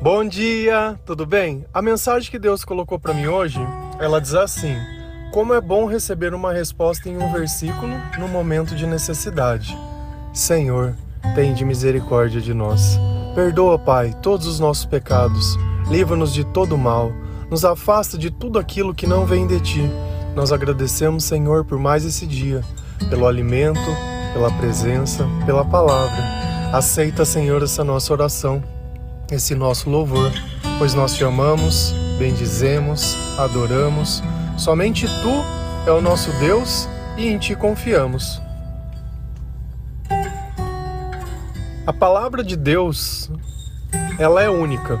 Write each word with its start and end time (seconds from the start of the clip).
Bom 0.00 0.28
dia, 0.28 1.00
tudo 1.06 1.24
bem? 1.24 1.64
A 1.72 1.80
mensagem 1.80 2.30
que 2.30 2.38
Deus 2.38 2.64
colocou 2.64 2.98
para 2.98 3.14
mim 3.14 3.26
hoje, 3.28 3.58
ela 3.98 4.20
diz 4.20 4.34
assim: 4.34 4.76
Como 5.32 5.54
é 5.54 5.60
bom 5.60 5.86
receber 5.86 6.34
uma 6.34 6.52
resposta 6.52 7.08
em 7.08 7.16
um 7.16 7.32
versículo 7.32 7.92
no 8.18 8.28
momento 8.28 8.76
de 8.76 8.86
necessidade. 8.86 9.76
Senhor, 10.34 10.94
tem 11.34 11.54
de 11.54 11.64
misericórdia 11.64 12.42
de 12.42 12.52
nós. 12.52 13.00
Perdoa, 13.34 13.78
Pai, 13.78 14.14
todos 14.22 14.46
os 14.46 14.60
nossos 14.60 14.84
pecados. 14.84 15.56
Livra-nos 15.88 16.32
de 16.32 16.44
todo 16.44 16.76
mal. 16.76 17.10
Nos 17.50 17.64
afasta 17.64 18.18
de 18.18 18.30
tudo 18.30 18.58
aquilo 18.58 18.94
que 18.94 19.06
não 19.06 19.24
vem 19.24 19.46
de 19.46 19.58
ti. 19.60 19.90
Nós 20.34 20.52
agradecemos, 20.52 21.24
Senhor, 21.24 21.64
por 21.64 21.78
mais 21.78 22.04
esse 22.04 22.26
dia, 22.26 22.62
pelo 23.08 23.26
alimento, 23.26 23.80
pela 24.34 24.52
presença, 24.52 25.26
pela 25.46 25.64
palavra. 25.64 26.22
Aceita, 26.70 27.24
Senhor, 27.24 27.62
essa 27.62 27.82
nossa 27.82 28.12
oração 28.12 28.62
esse 29.30 29.54
nosso 29.54 29.90
louvor, 29.90 30.32
pois 30.78 30.94
nós 30.94 31.14
te 31.14 31.24
amamos, 31.24 31.92
bendizemos, 32.18 33.16
adoramos. 33.38 34.22
Somente 34.56 35.06
tu 35.06 35.88
é 35.88 35.92
o 35.92 36.00
nosso 36.00 36.30
Deus 36.38 36.88
e 37.16 37.28
em 37.28 37.38
ti 37.38 37.54
confiamos. 37.54 38.40
A 41.86 41.92
palavra 41.92 42.42
de 42.42 42.56
Deus, 42.56 43.30
ela 44.18 44.42
é 44.42 44.50
única. 44.50 44.98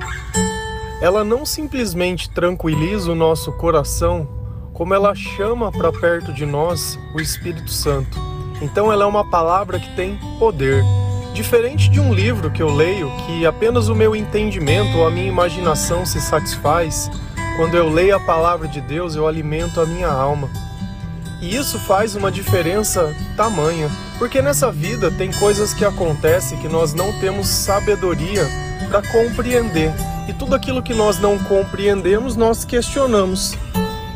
Ela 1.00 1.24
não 1.24 1.44
simplesmente 1.44 2.30
tranquiliza 2.30 3.10
o 3.10 3.14
nosso 3.14 3.52
coração, 3.52 4.28
como 4.72 4.94
ela 4.94 5.14
chama 5.14 5.70
para 5.72 5.92
perto 5.92 6.32
de 6.32 6.46
nós 6.46 6.98
o 7.14 7.20
Espírito 7.20 7.70
Santo. 7.70 8.18
Então 8.62 8.92
ela 8.92 9.04
é 9.04 9.06
uma 9.06 9.28
palavra 9.28 9.78
que 9.78 9.94
tem 9.94 10.18
poder. 10.38 10.82
Diferente 11.36 11.90
de 11.90 12.00
um 12.00 12.14
livro 12.14 12.50
que 12.50 12.62
eu 12.62 12.74
leio 12.74 13.12
que 13.26 13.44
apenas 13.44 13.90
o 13.90 13.94
meu 13.94 14.16
entendimento 14.16 14.96
ou 14.96 15.06
a 15.06 15.10
minha 15.10 15.28
imaginação 15.28 16.06
se 16.06 16.18
satisfaz, 16.18 17.10
quando 17.58 17.76
eu 17.76 17.90
leio 17.90 18.16
a 18.16 18.20
palavra 18.20 18.66
de 18.66 18.80
Deus, 18.80 19.14
eu 19.14 19.28
alimento 19.28 19.78
a 19.78 19.84
minha 19.84 20.08
alma. 20.08 20.48
E 21.42 21.54
isso 21.54 21.78
faz 21.80 22.14
uma 22.14 22.32
diferença 22.32 23.14
tamanha, 23.36 23.90
porque 24.18 24.40
nessa 24.40 24.72
vida 24.72 25.10
tem 25.10 25.30
coisas 25.30 25.74
que 25.74 25.84
acontecem 25.84 26.58
que 26.58 26.68
nós 26.68 26.94
não 26.94 27.12
temos 27.20 27.48
sabedoria 27.48 28.48
para 28.88 29.02
compreender. 29.02 29.92
E 30.26 30.32
tudo 30.32 30.54
aquilo 30.54 30.82
que 30.82 30.94
nós 30.94 31.18
não 31.18 31.38
compreendemos, 31.38 32.34
nós 32.34 32.64
questionamos. 32.64 33.58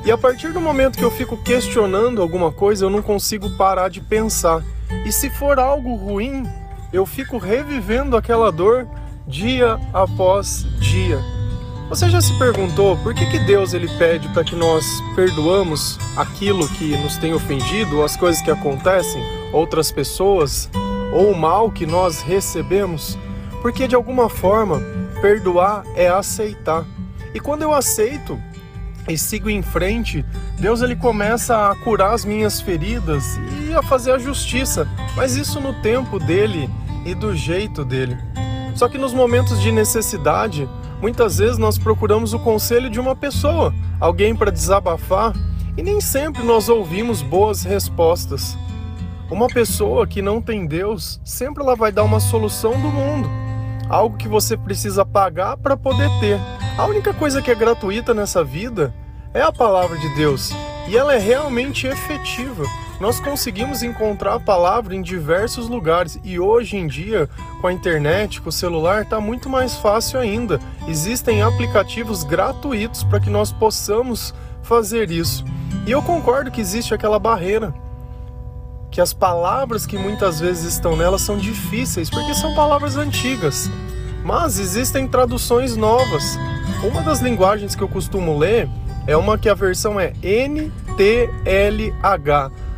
E 0.06 0.10
a 0.10 0.16
partir 0.16 0.54
do 0.54 0.60
momento 0.60 0.96
que 0.96 1.04
eu 1.04 1.10
fico 1.10 1.36
questionando 1.36 2.22
alguma 2.22 2.50
coisa, 2.50 2.86
eu 2.86 2.90
não 2.90 3.02
consigo 3.02 3.50
parar 3.58 3.90
de 3.90 4.00
pensar. 4.00 4.62
E 5.04 5.12
se 5.12 5.28
for 5.28 5.58
algo 5.58 5.94
ruim, 5.94 6.48
eu 6.92 7.06
fico 7.06 7.38
revivendo 7.38 8.16
aquela 8.16 8.50
dor 8.50 8.86
dia 9.26 9.78
após 9.92 10.66
dia. 10.78 11.18
Você 11.88 12.08
já 12.08 12.20
se 12.20 12.32
perguntou 12.38 12.96
por 12.98 13.14
que, 13.14 13.26
que 13.26 13.38
Deus 13.40 13.74
ele 13.74 13.88
pede 13.98 14.28
para 14.28 14.44
que 14.44 14.54
nós 14.54 14.84
perdoamos 15.16 15.98
aquilo 16.16 16.68
que 16.68 16.96
nos 16.96 17.16
tem 17.16 17.34
ofendido, 17.34 18.02
as 18.04 18.16
coisas 18.16 18.40
que 18.40 18.50
acontecem, 18.50 19.22
outras 19.52 19.90
pessoas, 19.90 20.70
ou 21.12 21.32
o 21.32 21.36
mal 21.36 21.70
que 21.70 21.86
nós 21.86 22.22
recebemos? 22.22 23.18
Porque 23.60 23.88
de 23.88 23.96
alguma 23.96 24.28
forma, 24.28 24.80
perdoar 25.20 25.84
é 25.96 26.08
aceitar. 26.08 26.84
E 27.34 27.40
quando 27.40 27.62
eu 27.62 27.72
aceito 27.72 28.40
e 29.08 29.16
sigo 29.18 29.50
em 29.50 29.62
frente, 29.62 30.24
Deus 30.58 30.82
ele 30.82 30.94
começa 30.94 31.70
a 31.70 31.74
curar 31.76 32.14
as 32.14 32.24
minhas 32.24 32.60
feridas 32.60 33.38
e 33.66 33.74
a 33.74 33.82
fazer 33.82 34.12
a 34.12 34.18
justiça, 34.18 34.86
mas 35.16 35.36
isso 35.36 35.60
no 35.60 35.72
tempo 35.80 36.18
dele 36.18 36.68
e 37.04 37.14
do 37.14 37.34
jeito 37.34 37.84
dele. 37.84 38.16
Só 38.74 38.88
que 38.88 38.98
nos 38.98 39.12
momentos 39.12 39.60
de 39.60 39.72
necessidade, 39.72 40.68
muitas 41.00 41.38
vezes 41.38 41.58
nós 41.58 41.78
procuramos 41.78 42.34
o 42.34 42.38
conselho 42.38 42.90
de 42.90 43.00
uma 43.00 43.16
pessoa, 43.16 43.74
alguém 43.98 44.34
para 44.34 44.52
desabafar, 44.52 45.32
e 45.76 45.82
nem 45.82 46.00
sempre 46.00 46.42
nós 46.42 46.68
ouvimos 46.68 47.22
boas 47.22 47.62
respostas. 47.62 48.56
Uma 49.30 49.46
pessoa 49.46 50.06
que 50.06 50.20
não 50.20 50.40
tem 50.42 50.66
Deus, 50.66 51.20
sempre 51.24 51.62
ela 51.62 51.76
vai 51.76 51.92
dar 51.92 52.02
uma 52.02 52.20
solução 52.20 52.72
do 52.72 52.88
mundo, 52.88 53.28
algo 53.88 54.16
que 54.16 54.28
você 54.28 54.56
precisa 54.56 55.04
pagar 55.04 55.56
para 55.56 55.76
poder 55.76 56.10
ter. 56.20 56.38
A 56.78 56.86
única 56.86 57.12
coisa 57.12 57.42
que 57.42 57.50
é 57.50 57.54
gratuita 57.54 58.14
nessa 58.14 58.42
vida 58.42 58.94
é 59.32 59.42
a 59.42 59.52
palavra 59.52 59.98
de 59.98 60.08
Deus, 60.14 60.50
e 60.88 60.96
ela 60.96 61.14
é 61.14 61.18
realmente 61.18 61.86
efetiva 61.86 62.64
nós 63.00 63.18
conseguimos 63.18 63.82
encontrar 63.82 64.34
a 64.34 64.40
palavra 64.40 64.94
em 64.94 65.00
diversos 65.00 65.70
lugares 65.70 66.20
e 66.22 66.38
hoje 66.38 66.76
em 66.76 66.86
dia, 66.86 67.30
com 67.58 67.66
a 67.66 67.72
internet, 67.72 68.42
com 68.42 68.50
o 68.50 68.52
celular, 68.52 69.02
está 69.02 69.18
muito 69.18 69.48
mais 69.48 69.74
fácil 69.74 70.20
ainda. 70.20 70.60
Existem 70.86 71.40
aplicativos 71.40 72.22
gratuitos 72.22 73.02
para 73.02 73.18
que 73.18 73.30
nós 73.30 73.50
possamos 73.52 74.34
fazer 74.62 75.10
isso. 75.10 75.46
E 75.86 75.90
eu 75.90 76.02
concordo 76.02 76.50
que 76.50 76.60
existe 76.60 76.92
aquela 76.92 77.18
barreira, 77.18 77.72
que 78.90 79.00
as 79.00 79.14
palavras 79.14 79.86
que 79.86 79.96
muitas 79.96 80.38
vezes 80.38 80.74
estão 80.74 80.94
nela 80.94 81.18
são 81.18 81.38
difíceis, 81.38 82.10
porque 82.10 82.34
são 82.34 82.54
palavras 82.54 82.98
antigas. 82.98 83.70
Mas 84.22 84.58
existem 84.58 85.08
traduções 85.08 85.74
novas. 85.74 86.38
Uma 86.82 87.02
das 87.02 87.20
linguagens 87.20 87.74
que 87.74 87.82
eu 87.82 87.88
costumo 87.88 88.38
ler 88.38 88.66
é 89.06 89.14
uma 89.14 89.36
que 89.36 89.50
a 89.50 89.54
versão 89.54 90.00
é 90.00 90.14
NTLH 90.22 90.70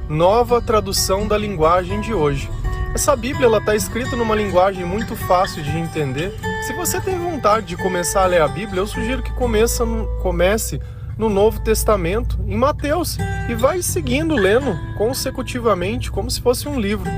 nova 0.08 0.60
tradução 0.60 1.28
da 1.28 1.38
linguagem 1.38 2.00
de 2.00 2.12
hoje. 2.12 2.50
Essa 2.92 3.14
Bíblia 3.14 3.46
ela 3.46 3.58
está 3.58 3.76
escrita 3.76 4.16
numa 4.16 4.34
linguagem 4.34 4.84
muito 4.84 5.14
fácil 5.14 5.62
de 5.62 5.78
entender. 5.78 6.34
Se 6.66 6.72
você 6.74 7.00
tem 7.00 7.16
vontade 7.16 7.66
de 7.66 7.76
começar 7.76 8.24
a 8.24 8.26
ler 8.26 8.42
a 8.42 8.48
Bíblia, 8.48 8.80
eu 8.80 8.86
sugiro 8.88 9.22
que 9.22 9.32
comece 9.32 10.80
no, 11.16 11.28
Novo 11.28 11.60
Testamento, 11.60 12.40
em 12.44 12.56
Mateus, 12.56 13.16
e 13.48 13.54
vai 13.54 13.80
seguindo 13.82 14.34
lendo 14.34 14.76
consecutivamente, 14.98 16.10
como 16.10 16.28
se 16.28 16.40
fosse 16.40 16.68
um 16.68 16.78
livro. 16.78 17.08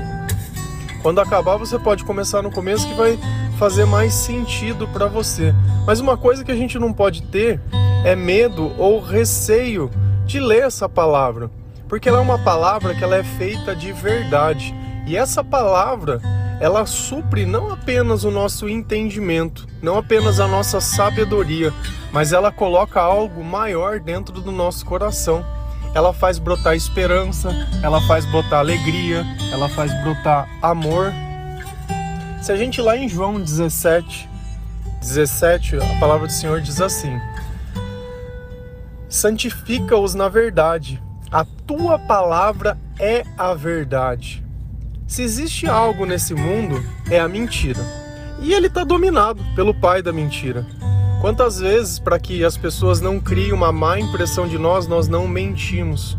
Quando 1.01 1.19
acabar, 1.19 1.57
você 1.57 1.79
pode 1.79 2.05
começar 2.05 2.43
no 2.43 2.51
começo, 2.51 2.87
que 2.87 2.93
vai 2.93 3.19
fazer 3.55 3.85
mais 3.85 4.13
sentido 4.13 4.87
para 4.87 5.07
você. 5.07 5.53
Mas 5.85 5.99
uma 5.99 6.17
coisa 6.17 6.43
que 6.43 6.51
a 6.51 6.55
gente 6.55 6.77
não 6.77 6.93
pode 6.93 7.21
ter 7.23 7.59
é 8.03 8.15
medo 8.15 8.73
ou 8.77 8.99
receio 8.99 9.89
de 10.25 10.39
ler 10.39 10.63
essa 10.63 10.87
palavra 10.87 11.49
porque 11.87 12.09
ela 12.09 12.17
é 12.17 12.21
uma 12.21 12.39
palavra 12.39 12.93
que 12.95 13.03
ela 13.03 13.15
é 13.15 13.23
feita 13.23 13.75
de 13.75 13.91
verdade. 13.91 14.73
E 15.05 15.15
essa 15.15 15.43
palavra, 15.43 16.19
ela 16.59 16.85
supre 16.85 17.45
não 17.45 17.71
apenas 17.71 18.23
o 18.23 18.31
nosso 18.31 18.67
entendimento, 18.67 19.67
não 19.81 19.97
apenas 19.97 20.39
a 20.39 20.47
nossa 20.47 20.81
sabedoria, 20.81 21.71
mas 22.11 22.33
ela 22.33 22.51
coloca 22.51 22.99
algo 22.99 23.43
maior 23.43 23.99
dentro 23.99 24.41
do 24.41 24.51
nosso 24.51 24.85
coração. 24.85 25.45
Ela 25.93 26.11
faz 26.11 26.39
brotar 26.39 26.75
esperança, 26.75 27.49
ela 27.81 28.01
faz 28.01 28.25
brotar 28.25 28.59
alegria, 28.59 29.25
ela 29.51 29.69
faz 29.69 29.93
brotar 30.01 30.49
amor. 30.61 31.13
Se 32.45 32.51
a 32.51 32.55
gente 32.55 32.79
lá 32.79 32.95
em 32.95 33.09
João 33.09 33.41
17, 33.41 34.29
17, 35.01 35.77
a 35.77 35.99
palavra 35.99 36.27
do 36.27 36.31
Senhor 36.31 36.61
diz 36.61 36.79
assim: 36.79 37.19
Santifica-os 39.09 40.13
na 40.13 40.29
verdade, 40.29 41.01
a 41.31 41.43
tua 41.43 41.97
palavra 41.97 42.77
é 42.99 43.23
a 43.35 43.55
verdade. 43.55 44.45
Se 45.07 45.23
existe 45.23 45.65
algo 45.65 46.05
nesse 46.05 46.35
mundo, 46.35 46.83
é 47.09 47.19
a 47.19 47.27
mentira. 47.27 47.81
E 48.39 48.53
ele 48.53 48.67
está 48.67 48.83
dominado 48.83 49.43
pelo 49.55 49.73
pai 49.73 50.03
da 50.03 50.13
mentira. 50.13 50.67
Quantas 51.21 51.57
vezes, 51.57 51.97
para 51.97 52.19
que 52.19 52.45
as 52.45 52.55
pessoas 52.55 53.01
não 53.01 53.19
criem 53.19 53.53
uma 53.53 53.71
má 53.71 53.99
impressão 53.99 54.47
de 54.47 54.59
nós, 54.59 54.85
nós 54.85 55.07
não 55.07 55.27
mentimos? 55.27 56.15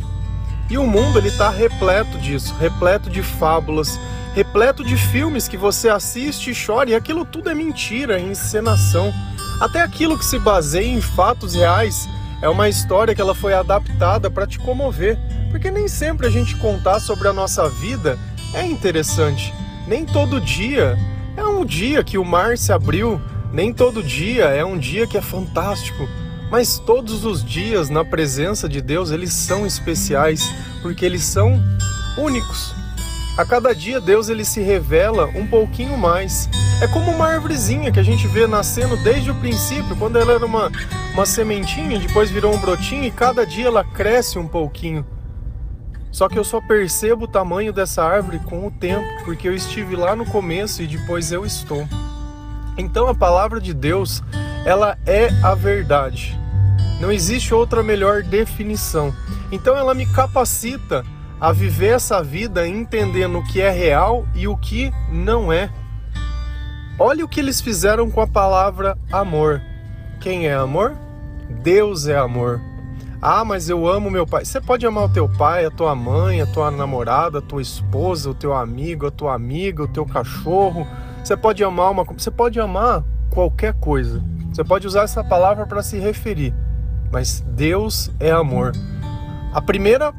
E 0.68 0.76
o 0.76 0.86
mundo 0.86 1.18
ele 1.18 1.28
está 1.28 1.48
repleto 1.48 2.18
disso, 2.18 2.54
repleto 2.58 3.08
de 3.08 3.22
fábulas, 3.22 3.98
repleto 4.34 4.84
de 4.84 4.96
filmes 4.96 5.46
que 5.46 5.56
você 5.56 5.88
assiste 5.88 6.50
e 6.50 6.66
chora, 6.66 6.90
e 6.90 6.94
aquilo 6.94 7.24
tudo 7.24 7.48
é 7.48 7.54
mentira, 7.54 8.18
é 8.18 8.22
encenação. 8.22 9.12
Até 9.60 9.80
aquilo 9.80 10.18
que 10.18 10.24
se 10.24 10.38
baseia 10.38 10.88
em 10.88 11.00
fatos 11.00 11.54
reais 11.54 12.08
é 12.42 12.48
uma 12.48 12.68
história 12.68 13.14
que 13.14 13.20
ela 13.20 13.34
foi 13.34 13.54
adaptada 13.54 14.30
para 14.30 14.46
te 14.46 14.58
comover, 14.58 15.16
porque 15.50 15.70
nem 15.70 15.88
sempre 15.88 16.26
a 16.26 16.30
gente 16.30 16.56
contar 16.56 17.00
sobre 17.00 17.28
a 17.28 17.32
nossa 17.32 17.68
vida 17.68 18.18
é 18.52 18.62
interessante. 18.62 19.54
Nem 19.86 20.04
todo 20.04 20.40
dia 20.40 20.98
é 21.36 21.44
um 21.44 21.64
dia 21.64 22.02
que 22.02 22.18
o 22.18 22.24
mar 22.24 22.58
se 22.58 22.72
abriu, 22.72 23.20
nem 23.52 23.72
todo 23.72 24.02
dia 24.02 24.46
é 24.46 24.64
um 24.64 24.76
dia 24.76 25.06
que 25.06 25.16
é 25.16 25.22
fantástico. 25.22 26.08
Mas 26.56 26.78
todos 26.78 27.26
os 27.26 27.44
dias 27.44 27.90
na 27.90 28.02
presença 28.02 28.66
de 28.66 28.80
Deus, 28.80 29.10
eles 29.10 29.30
são 29.30 29.66
especiais, 29.66 30.42
porque 30.80 31.04
eles 31.04 31.22
são 31.22 31.62
únicos. 32.16 32.74
A 33.36 33.44
cada 33.44 33.74
dia 33.74 34.00
Deus 34.00 34.30
ele 34.30 34.42
se 34.42 34.62
revela 34.62 35.26
um 35.34 35.46
pouquinho 35.46 35.98
mais. 35.98 36.48
É 36.80 36.88
como 36.88 37.10
uma 37.10 37.26
árvorezinha 37.26 37.92
que 37.92 38.00
a 38.00 38.02
gente 38.02 38.26
vê 38.26 38.46
nascendo 38.46 38.96
desde 39.04 39.30
o 39.30 39.34
princípio, 39.34 39.94
quando 39.96 40.16
ela 40.16 40.32
era 40.32 40.46
uma, 40.46 40.72
uma 41.12 41.26
sementinha, 41.26 41.98
depois 41.98 42.30
virou 42.30 42.54
um 42.54 42.58
brotinho 42.58 43.04
e 43.04 43.10
cada 43.10 43.44
dia 43.44 43.66
ela 43.66 43.84
cresce 43.84 44.38
um 44.38 44.48
pouquinho. 44.48 45.04
Só 46.10 46.26
que 46.26 46.38
eu 46.38 46.44
só 46.44 46.58
percebo 46.58 47.26
o 47.26 47.28
tamanho 47.28 47.70
dessa 47.70 48.02
árvore 48.02 48.38
com 48.38 48.66
o 48.66 48.70
tempo, 48.70 49.06
porque 49.26 49.46
eu 49.46 49.54
estive 49.54 49.94
lá 49.94 50.16
no 50.16 50.24
começo 50.24 50.82
e 50.82 50.86
depois 50.86 51.30
eu 51.30 51.44
estou. 51.44 51.86
Então 52.78 53.08
a 53.08 53.14
palavra 53.14 53.60
de 53.60 53.74
Deus, 53.74 54.22
ela 54.64 54.96
é 55.04 55.28
a 55.42 55.54
verdade. 55.54 56.45
Não 57.00 57.12
existe 57.12 57.52
outra 57.52 57.82
melhor 57.82 58.22
definição. 58.22 59.14
Então 59.52 59.76
ela 59.76 59.94
me 59.94 60.06
capacita 60.06 61.04
a 61.40 61.52
viver 61.52 61.94
essa 61.94 62.22
vida 62.22 62.66
entendendo 62.66 63.38
o 63.38 63.44
que 63.44 63.60
é 63.60 63.70
real 63.70 64.26
e 64.34 64.48
o 64.48 64.56
que 64.56 64.90
não 65.10 65.52
é. 65.52 65.70
Olha 66.98 67.24
o 67.24 67.28
que 67.28 67.40
eles 67.40 67.60
fizeram 67.60 68.10
com 68.10 68.22
a 68.22 68.26
palavra 68.26 68.96
amor. 69.12 69.60
Quem 70.20 70.46
é 70.46 70.54
amor? 70.54 70.96
Deus 71.62 72.06
é 72.06 72.16
amor. 72.16 72.60
Ah, 73.20 73.44
mas 73.44 73.68
eu 73.68 73.86
amo 73.86 74.10
meu 74.10 74.26
pai. 74.26 74.44
Você 74.44 74.60
pode 74.60 74.86
amar 74.86 75.04
o 75.04 75.12
teu 75.12 75.28
pai, 75.28 75.66
a 75.66 75.70
tua 75.70 75.94
mãe, 75.94 76.40
a 76.40 76.46
tua 76.46 76.70
namorada, 76.70 77.38
a 77.38 77.42
tua 77.42 77.60
esposa, 77.60 78.30
o 78.30 78.34
teu 78.34 78.54
amigo, 78.54 79.06
a 79.06 79.10
tua 79.10 79.34
amiga, 79.34 79.82
o 79.82 79.88
teu 79.88 80.06
cachorro. 80.06 80.86
Você 81.22 81.36
pode 81.36 81.62
amar 81.62 81.90
uma, 81.90 82.04
você 82.04 82.30
pode 82.30 82.58
amar 82.58 83.04
qualquer 83.30 83.74
coisa. 83.74 84.22
Você 84.52 84.64
pode 84.64 84.86
usar 84.86 85.02
essa 85.02 85.22
palavra 85.22 85.66
para 85.66 85.82
se 85.82 85.98
referir. 85.98 86.54
Mas 87.16 87.40
Deus 87.40 88.10
é 88.20 88.30
amor. 88.30 88.72
A 89.50 89.62
primeira 89.62 90.12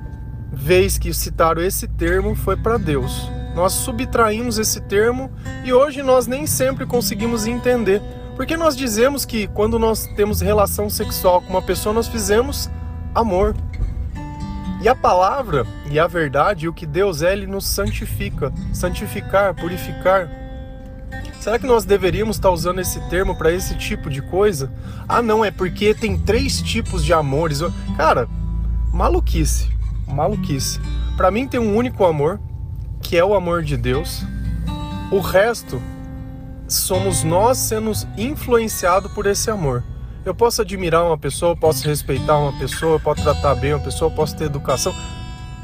vez 0.51 0.97
que 0.97 1.13
citaram 1.13 1.61
esse 1.61 1.87
termo 1.87 2.33
foi 2.33 2.57
para 2.57 2.79
Deus. 2.79 3.29
Nós 3.53 3.73
subtraímos 3.73 4.57
esse 4.57 4.81
termo 4.81 5.31
e 5.63 5.71
hoje 5.71 6.01
nós 6.01 6.25
nem 6.25 6.47
sempre 6.47 6.87
conseguimos 6.87 7.45
entender. 7.45 8.01
Porque 8.35 8.57
nós 8.57 8.75
dizemos 8.75 9.25
que 9.25 9.45
quando 9.45 9.77
nós 9.77 10.07
temos 10.15 10.41
relação 10.41 10.89
sexual 10.89 11.39
com 11.39 11.51
uma 11.51 11.61
pessoa, 11.61 11.93
nós 11.93 12.07
fizemos 12.07 12.67
amor. 13.13 13.55
E 14.81 14.89
a 14.89 14.95
palavra 14.95 15.67
e 15.91 15.99
a 15.99 16.07
verdade, 16.07 16.67
o 16.67 16.73
que 16.73 16.87
Deus 16.87 17.21
é, 17.21 17.31
Ele 17.31 17.45
nos 17.45 17.67
santifica. 17.67 18.51
Santificar, 18.73 19.53
purificar. 19.53 20.27
Será 21.39 21.57
que 21.57 21.65
nós 21.65 21.85
deveríamos 21.85 22.35
estar 22.35 22.49
usando 22.49 22.79
esse 22.79 22.99
termo 23.09 23.35
para 23.35 23.51
esse 23.51 23.75
tipo 23.75 24.09
de 24.09 24.21
coisa? 24.21 24.71
Ah, 25.07 25.21
não, 25.21 25.45
é 25.45 25.51
porque 25.51 25.93
tem 25.93 26.17
três 26.17 26.61
tipos 26.61 27.05
de 27.05 27.13
amores. 27.13 27.61
Cara, 27.95 28.27
maluquice. 28.91 29.69
Maluquice. 30.07 30.79
Para 31.15 31.31
mim 31.31 31.47
tem 31.47 31.59
um 31.59 31.75
único 31.75 32.05
amor, 32.05 32.39
que 33.01 33.17
é 33.17 33.23
o 33.23 33.33
amor 33.33 33.63
de 33.63 33.77
Deus. 33.77 34.23
O 35.11 35.19
resto 35.19 35.81
somos 36.67 37.23
nós 37.23 37.57
sendo 37.57 37.91
influenciados 38.17 39.11
por 39.13 39.25
esse 39.25 39.49
amor. 39.49 39.83
Eu 40.25 40.35
posso 40.35 40.61
admirar 40.61 41.05
uma 41.05 41.17
pessoa, 41.17 41.53
eu 41.53 41.57
posso 41.57 41.87
respeitar 41.87 42.37
uma 42.37 42.51
pessoa, 42.59 42.95
eu 42.95 42.99
posso 42.99 43.23
tratar 43.23 43.55
bem 43.55 43.73
uma 43.73 43.83
pessoa, 43.83 44.11
eu 44.11 44.15
posso 44.15 44.35
ter 44.35 44.43
educação. 44.43 44.93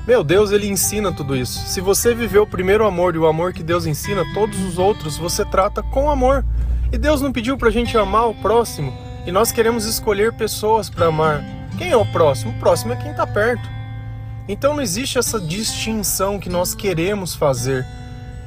Meu 0.06 0.22
Deus, 0.22 0.52
ele 0.52 0.68
ensina 0.68 1.14
tudo 1.14 1.34
isso. 1.34 1.66
Se 1.68 1.80
você 1.80 2.14
viveu 2.14 2.44
o 2.44 2.48
primeiro 2.48 2.86
amor 2.86 3.16
e 3.16 3.18
o 3.18 3.26
amor 3.26 3.54
que 3.54 3.64
Deus 3.64 3.86
ensina, 3.86 4.26
todos 4.34 4.60
os 4.60 4.78
outros 4.78 5.18
você 5.18 5.46
trata 5.46 5.82
com 5.82 6.12
amor. 6.12 6.44
E 6.92 6.98
Deus 6.98 7.22
não 7.22 7.32
pediu 7.32 7.58
pra 7.58 7.72
gente 7.72 7.98
amar 7.98 8.28
o 8.28 8.36
próximo, 8.36 8.94
e 9.26 9.32
nós 9.32 9.52
queremos 9.52 9.86
escolher 9.86 10.34
pessoas 10.34 10.90
para 10.90 11.08
amar. 11.08 11.44
Quem 11.78 11.90
é 11.90 11.98
o 11.98 12.06
próximo? 12.06 12.52
O 12.52 12.60
próximo 12.60 12.94
é 12.94 12.96
quem 12.98 13.12
está 13.12 13.26
perto. 13.26 13.68
Então 14.48 14.76
não 14.76 14.82
existe 14.82 15.18
essa 15.18 15.40
distinção 15.40 16.38
que 16.38 16.50
nós 16.50 16.76
queremos 16.76 17.34
fazer. 17.34 17.84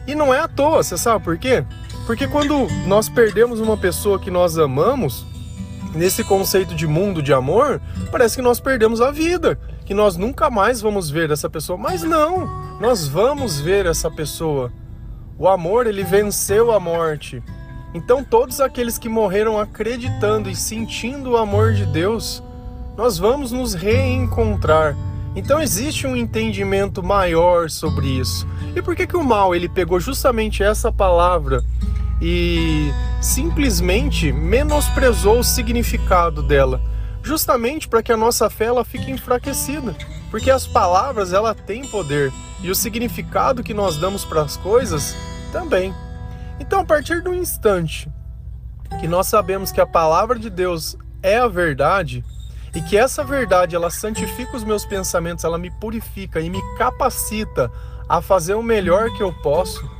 E 0.07 0.15
não 0.15 0.33
é 0.33 0.39
à 0.39 0.47
toa, 0.47 0.83
você 0.83 0.97
sabe 0.97 1.25
por 1.25 1.39
quê? 1.39 1.65
Porque 2.07 2.29
quando 2.29 2.69
nós 2.87 3.09
perdemos 3.09 3.61
uma 3.61 3.77
pessoa 3.77 4.21
que 4.21 4.31
nós 4.31 4.59
amamos, 4.59 5.27
nesse 5.95 6.23
conceito 6.23 6.75
de 6.75 6.87
mundo 6.87 7.23
de 7.23 7.33
amor, 7.33 7.81
parece 8.13 8.37
que 8.37 8.43
nós 8.43 8.61
perdemos 8.61 9.01
a 9.01 9.11
vida, 9.11 9.59
que 9.87 9.95
nós 9.95 10.17
nunca 10.17 10.51
mais 10.51 10.81
vamos 10.81 11.09
ver 11.09 11.31
essa 11.31 11.49
pessoa. 11.49 11.79
Mas 11.79 12.03
não, 12.03 12.47
nós 12.81 13.09
vamos 13.09 13.61
ver 13.61 13.87
essa 13.87 14.11
pessoa. 14.11 14.71
O 15.39 15.49
amor, 15.49 15.87
ele 15.87 16.03
venceu 16.03 16.73
a 16.73 16.81
morte. 16.81 17.43
Então, 17.95 18.23
todos 18.23 18.61
aqueles 18.61 18.99
que 18.99 19.09
morreram 19.09 19.59
acreditando 19.59 20.51
e 20.51 20.57
sentindo 20.57 21.31
o 21.31 21.37
amor 21.37 21.73
de 21.73 21.87
Deus, 21.87 22.43
nós 22.97 23.17
vamos 23.17 23.53
nos 23.53 23.75
reencontrar. 23.75 24.97
Então 25.37 25.61
existe 25.61 26.07
um 26.07 26.17
entendimento 26.17 27.03
maior 27.03 27.69
sobre 27.69 28.07
isso. 28.07 28.49
E 28.75 28.81
por 28.81 28.97
que, 28.97 29.07
que 29.07 29.17
o 29.19 29.23
mal 29.23 29.55
ele 29.55 29.69
pegou 29.69 30.01
justamente 30.01 30.63
essa 30.63 30.91
palavra 30.91 31.63
e 32.23 32.91
simplesmente 33.21 34.33
menosprezou 34.33 35.41
o 35.41 35.45
significado 35.45 36.43
dela? 36.43 36.81
Justamente 37.27 37.89
para 37.89 38.05
que 38.05 38.13
a 38.13 38.17
nossa 38.17 38.49
fé 38.49 38.67
ela 38.67 38.85
fique 38.85 39.11
enfraquecida. 39.11 39.97
Porque 40.31 40.49
as 40.49 40.65
palavras 40.65 41.33
ela 41.33 41.57
têm 41.57 41.85
poder 41.89 42.33
e 42.63 42.71
o 42.71 42.75
significado 42.75 43.65
que 43.65 43.75
nós 43.75 43.99
damos 43.99 44.25
para 44.25 44.43
as 44.43 44.57
coisas 44.57 45.17
também. 45.51 45.93
Então, 46.61 46.81
a 46.81 46.85
partir 46.85 47.21
do 47.23 47.35
instante 47.35 48.09
que 49.01 49.09
nós 49.09 49.27
sabemos 49.27 49.73
que 49.73 49.81
a 49.81 49.87
palavra 49.87 50.39
de 50.39 50.49
Deus 50.49 50.97
é 51.21 51.37
a 51.39 51.49
verdade, 51.49 52.25
e 52.73 52.81
que 52.81 52.97
essa 52.97 53.25
verdade 53.25 53.75
ela 53.75 53.91
santifica 53.91 54.57
os 54.57 54.63
meus 54.63 54.85
pensamentos, 54.85 55.45
ela 55.45 55.59
me 55.59 55.71
purifica 55.71 56.41
e 56.41 56.49
me 56.49 56.61
capacita 56.77 57.73
a 58.09 58.23
fazer 58.23 58.55
o 58.55 58.63
melhor 58.63 59.11
que 59.15 59.23
eu 59.23 59.33
posso, 59.33 59.91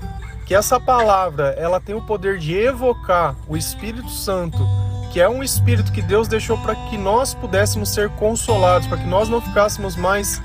que 0.47 0.55
essa 0.55 0.79
palavra 0.79 1.57
ela 1.59 1.81
tem 1.81 1.97
o 1.97 2.03
poder 2.03 2.39
de 2.39 2.55
evocar 2.55 3.35
o 3.49 3.57
Espírito 3.57 4.11
Santo, 4.11 4.59
que 5.07 5.21
é 5.21 5.29
um 5.29 5.43
espírito 5.43 5.93
que 5.93 6.03
Deus 6.03 6.29
deixou 6.29 6.59
para 6.59 6.75
que 6.75 6.99
nós 6.99 7.35
pudéssemos 7.35 7.89
ser 7.91 8.11
consolados, 8.11 8.87
para 8.87 8.99
que 8.99 9.07
nós 9.07 9.29
não 9.29 9.41
ficássemos 9.41 9.97
mais 9.97 10.41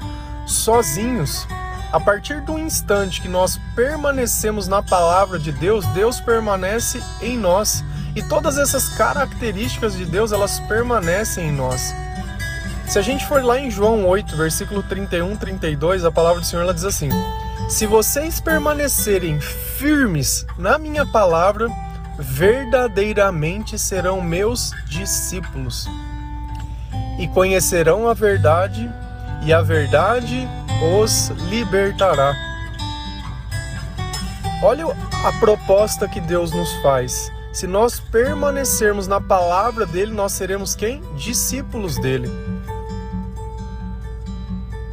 sozinhos. 0.45 1.47
A 1.91 1.99
partir 1.99 2.41
do 2.41 2.57
instante 2.57 3.21
que 3.21 3.27
nós 3.27 3.59
permanecemos 3.75 4.67
na 4.67 4.81
palavra 4.81 5.37
de 5.37 5.51
Deus, 5.51 5.85
Deus 5.87 6.21
permanece 6.21 7.03
em 7.21 7.37
nós. 7.37 7.83
E 8.15 8.21
todas 8.23 8.57
essas 8.57 8.89
características 8.89 9.95
de 9.95 10.05
Deus, 10.05 10.31
elas 10.31 10.59
permanecem 10.61 11.49
em 11.49 11.51
nós. 11.51 11.93
Se 12.87 12.99
a 12.99 13.01
gente 13.01 13.25
for 13.25 13.43
lá 13.43 13.59
em 13.59 13.71
João 13.71 14.05
8, 14.05 14.35
versículo 14.35 14.83
31, 14.83 15.35
32, 15.35 16.03
a 16.03 16.11
palavra 16.11 16.41
do 16.41 16.45
Senhor 16.45 16.61
ela 16.61 16.73
diz 16.73 16.83
assim: 16.83 17.09
Se 17.69 17.85
vocês 17.85 18.41
permanecerem 18.41 19.39
firmes 19.39 20.45
na 20.57 20.77
minha 20.77 21.05
palavra, 21.05 21.69
verdadeiramente 22.21 23.79
serão 23.79 24.21
meus 24.21 24.71
discípulos 24.85 25.89
e 27.19 27.27
conhecerão 27.27 28.07
a 28.07 28.13
verdade, 28.13 28.89
e 29.43 29.51
a 29.51 29.61
verdade 29.61 30.47
os 30.99 31.29
libertará. 31.49 32.35
Olha 34.63 34.85
a 35.25 35.31
proposta 35.39 36.07
que 36.07 36.21
Deus 36.21 36.51
nos 36.51 36.71
faz. 36.83 37.31
Se 37.51 37.65
nós 37.65 37.99
permanecermos 37.99 39.07
na 39.07 39.19
palavra 39.19 39.85
dele, 39.85 40.13
nós 40.13 40.31
seremos 40.31 40.75
quem? 40.75 41.01
Discípulos 41.15 41.97
dele. 41.99 42.29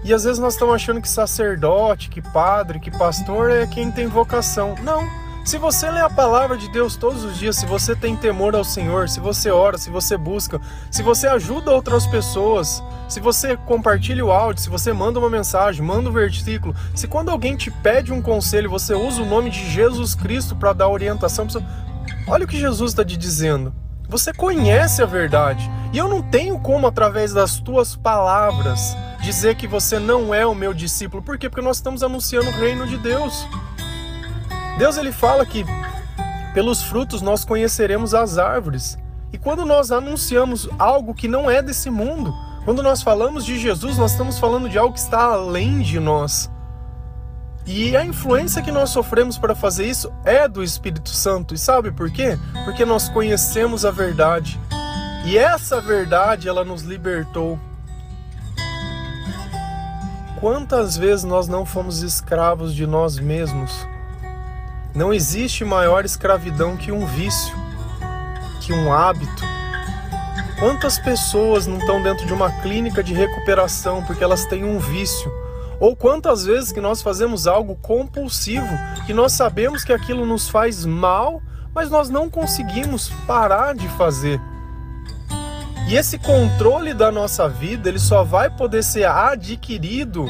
E 0.02 0.14
às 0.14 0.24
vezes 0.24 0.38
nós 0.38 0.54
estamos 0.54 0.74
achando 0.74 1.02
que 1.02 1.08
sacerdote, 1.08 2.08
que 2.08 2.22
padre, 2.22 2.80
que 2.80 2.90
pastor 2.90 3.50
é 3.50 3.66
quem 3.66 3.92
tem 3.92 4.06
vocação. 4.06 4.74
Não. 4.82 5.27
Se 5.48 5.56
você 5.56 5.90
lê 5.90 6.02
a 6.02 6.10
palavra 6.10 6.58
de 6.58 6.68
Deus 6.68 6.94
todos 6.94 7.24
os 7.24 7.38
dias, 7.38 7.56
se 7.56 7.64
você 7.64 7.96
tem 7.96 8.14
temor 8.14 8.54
ao 8.54 8.62
Senhor, 8.62 9.08
se 9.08 9.18
você 9.18 9.50
ora, 9.50 9.78
se 9.78 9.88
você 9.88 10.14
busca, 10.14 10.60
se 10.90 11.02
você 11.02 11.26
ajuda 11.26 11.70
outras 11.70 12.06
pessoas, 12.06 12.84
se 13.08 13.18
você 13.18 13.56
compartilha 13.56 14.22
o 14.22 14.30
áudio, 14.30 14.62
se 14.62 14.68
você 14.68 14.92
manda 14.92 15.18
uma 15.18 15.30
mensagem, 15.30 15.82
manda 15.82 16.10
um 16.10 16.12
versículo, 16.12 16.76
se 16.94 17.08
quando 17.08 17.30
alguém 17.30 17.56
te 17.56 17.70
pede 17.70 18.12
um 18.12 18.20
conselho, 18.20 18.68
você 18.68 18.92
usa 18.92 19.22
o 19.22 19.24
nome 19.24 19.48
de 19.48 19.70
Jesus 19.70 20.14
Cristo 20.14 20.54
para 20.54 20.74
dar 20.74 20.88
orientação, 20.90 21.46
olha 22.28 22.44
o 22.44 22.46
que 22.46 22.60
Jesus 22.60 22.90
está 22.90 23.02
te 23.02 23.16
dizendo. 23.16 23.72
Você 24.06 24.34
conhece 24.34 25.02
a 25.02 25.06
verdade. 25.06 25.66
E 25.94 25.96
eu 25.96 26.08
não 26.08 26.20
tenho 26.20 26.58
como, 26.58 26.86
através 26.86 27.32
das 27.32 27.58
tuas 27.58 27.96
palavras, 27.96 28.94
dizer 29.22 29.54
que 29.54 29.66
você 29.66 29.98
não 29.98 30.34
é 30.34 30.46
o 30.46 30.54
meu 30.54 30.74
discípulo. 30.74 31.22
Por 31.22 31.38
quê? 31.38 31.48
Porque 31.48 31.64
nós 31.64 31.78
estamos 31.78 32.02
anunciando 32.02 32.50
o 32.50 32.52
reino 32.52 32.86
de 32.86 32.98
Deus. 32.98 33.46
Deus 34.78 34.96
ele 34.96 35.10
fala 35.10 35.44
que 35.44 35.66
pelos 36.54 36.82
frutos 36.82 37.20
nós 37.20 37.44
conheceremos 37.44 38.14
as 38.14 38.38
árvores. 38.38 38.96
E 39.32 39.36
quando 39.36 39.66
nós 39.66 39.90
anunciamos 39.90 40.68
algo 40.78 41.14
que 41.14 41.26
não 41.26 41.50
é 41.50 41.60
desse 41.60 41.90
mundo, 41.90 42.32
quando 42.64 42.82
nós 42.82 43.02
falamos 43.02 43.44
de 43.44 43.58
Jesus, 43.58 43.98
nós 43.98 44.12
estamos 44.12 44.38
falando 44.38 44.68
de 44.68 44.78
algo 44.78 44.94
que 44.94 45.00
está 45.00 45.20
além 45.20 45.80
de 45.80 45.98
nós. 45.98 46.48
E 47.66 47.96
a 47.96 48.04
influência 48.04 48.62
que 48.62 48.70
nós 48.70 48.90
sofremos 48.90 49.36
para 49.36 49.54
fazer 49.54 49.84
isso 49.84 50.12
é 50.24 50.48
do 50.48 50.62
Espírito 50.62 51.10
Santo. 51.10 51.54
E 51.54 51.58
sabe 51.58 51.90
por 51.90 52.10
quê? 52.10 52.38
Porque 52.64 52.84
nós 52.84 53.08
conhecemos 53.08 53.84
a 53.84 53.90
verdade. 53.90 54.58
E 55.26 55.36
essa 55.36 55.80
verdade, 55.80 56.48
ela 56.48 56.64
nos 56.64 56.82
libertou. 56.82 57.58
Quantas 60.40 60.96
vezes 60.96 61.24
nós 61.24 61.48
não 61.48 61.66
fomos 61.66 62.00
escravos 62.00 62.72
de 62.72 62.86
nós 62.86 63.18
mesmos? 63.18 63.86
Não 64.94 65.12
existe 65.12 65.64
maior 65.64 66.04
escravidão 66.04 66.76
que 66.76 66.90
um 66.90 67.04
vício, 67.06 67.54
que 68.60 68.72
um 68.72 68.92
hábito. 68.92 69.44
Quantas 70.58 70.98
pessoas 70.98 71.66
não 71.66 71.78
estão 71.78 72.02
dentro 72.02 72.26
de 72.26 72.32
uma 72.32 72.50
clínica 72.60 73.02
de 73.02 73.14
recuperação 73.14 74.02
porque 74.04 74.24
elas 74.24 74.44
têm 74.46 74.64
um 74.64 74.78
vício? 74.78 75.30
Ou 75.78 75.94
quantas 75.94 76.44
vezes 76.44 76.72
que 76.72 76.80
nós 76.80 77.00
fazemos 77.00 77.46
algo 77.46 77.76
compulsivo, 77.76 78.66
que 79.06 79.12
nós 79.12 79.32
sabemos 79.32 79.84
que 79.84 79.92
aquilo 79.92 80.26
nos 80.26 80.48
faz 80.48 80.84
mal, 80.84 81.40
mas 81.72 81.90
nós 81.90 82.10
não 82.10 82.28
conseguimos 82.28 83.10
parar 83.26 83.74
de 83.74 83.86
fazer. 83.90 84.40
E 85.88 85.94
esse 85.94 86.18
controle 86.18 86.92
da 86.92 87.12
nossa 87.12 87.48
vida, 87.48 87.88
ele 87.88 87.98
só 87.98 88.24
vai 88.24 88.50
poder 88.50 88.82
ser 88.82 89.04
adquirido 89.04 90.26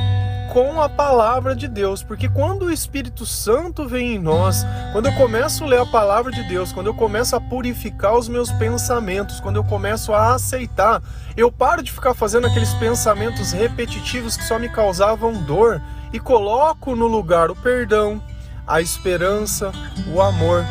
com 0.52 0.80
a 0.80 0.88
palavra 0.88 1.54
de 1.54 1.68
Deus, 1.68 2.02
porque 2.02 2.28
quando 2.28 2.66
o 2.66 2.72
Espírito 2.72 3.26
Santo 3.26 3.86
vem 3.86 4.14
em 4.14 4.18
nós, 4.18 4.64
quando 4.92 5.06
eu 5.06 5.12
começo 5.14 5.64
a 5.64 5.66
ler 5.66 5.80
a 5.80 5.86
palavra 5.86 6.32
de 6.32 6.42
Deus, 6.48 6.72
quando 6.72 6.86
eu 6.86 6.94
começo 6.94 7.36
a 7.36 7.40
purificar 7.40 8.16
os 8.16 8.28
meus 8.28 8.50
pensamentos, 8.52 9.40
quando 9.40 9.56
eu 9.56 9.64
começo 9.64 10.12
a 10.12 10.34
aceitar, 10.34 11.02
eu 11.36 11.52
paro 11.52 11.82
de 11.82 11.92
ficar 11.92 12.14
fazendo 12.14 12.46
aqueles 12.46 12.72
pensamentos 12.74 13.52
repetitivos 13.52 14.36
que 14.36 14.44
só 14.44 14.58
me 14.58 14.68
causavam 14.68 15.32
dor 15.42 15.80
e 16.12 16.18
coloco 16.18 16.96
no 16.96 17.06
lugar 17.06 17.50
o 17.50 17.56
perdão, 17.56 18.22
a 18.66 18.80
esperança, 18.80 19.70
o 20.12 20.20
amor. 20.20 20.64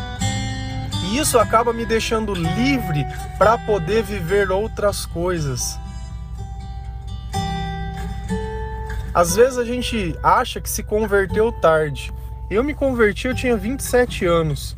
E 1.06 1.20
isso 1.20 1.38
acaba 1.40 1.72
me 1.72 1.86
deixando 1.86 2.34
livre 2.34 3.06
para 3.38 3.58
poder 3.60 4.04
viver 4.04 4.52
outras 4.52 5.06
coisas. 5.06 5.80
Às 9.18 9.36
vezes 9.36 9.58
a 9.58 9.66
gente 9.66 10.16
acha 10.22 10.62
que 10.62 10.70
se 10.70 10.84
converteu 10.84 11.52
tarde. 11.52 12.14
Eu 12.52 12.64
me 12.64 12.76
converti, 12.76 13.26
eu 13.26 13.34
tinha 13.34 13.58
27 13.58 14.28
anos. 14.28 14.76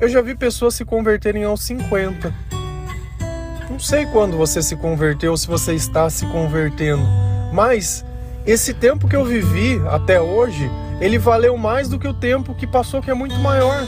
Eu 0.00 0.08
já 0.08 0.20
vi 0.20 0.34
pessoas 0.34 0.74
se 0.74 0.84
converterem 0.84 1.44
aos 1.44 1.62
50. 1.62 2.34
Não 3.70 3.78
sei 3.78 4.04
quando 4.06 4.36
você 4.36 4.60
se 4.62 4.74
converteu, 4.74 5.36
se 5.36 5.46
você 5.46 5.74
está 5.74 6.10
se 6.10 6.26
convertendo, 6.26 7.04
mas 7.52 8.04
esse 8.44 8.74
tempo 8.74 9.06
que 9.06 9.14
eu 9.14 9.24
vivi 9.24 9.80
até 9.88 10.20
hoje, 10.20 10.68
ele 11.00 11.16
valeu 11.16 11.56
mais 11.56 11.88
do 11.88 12.00
que 12.00 12.08
o 12.08 12.14
tempo 12.14 12.56
que 12.56 12.66
passou, 12.66 13.00
que 13.00 13.12
é 13.12 13.14
muito 13.14 13.36
maior. 13.36 13.86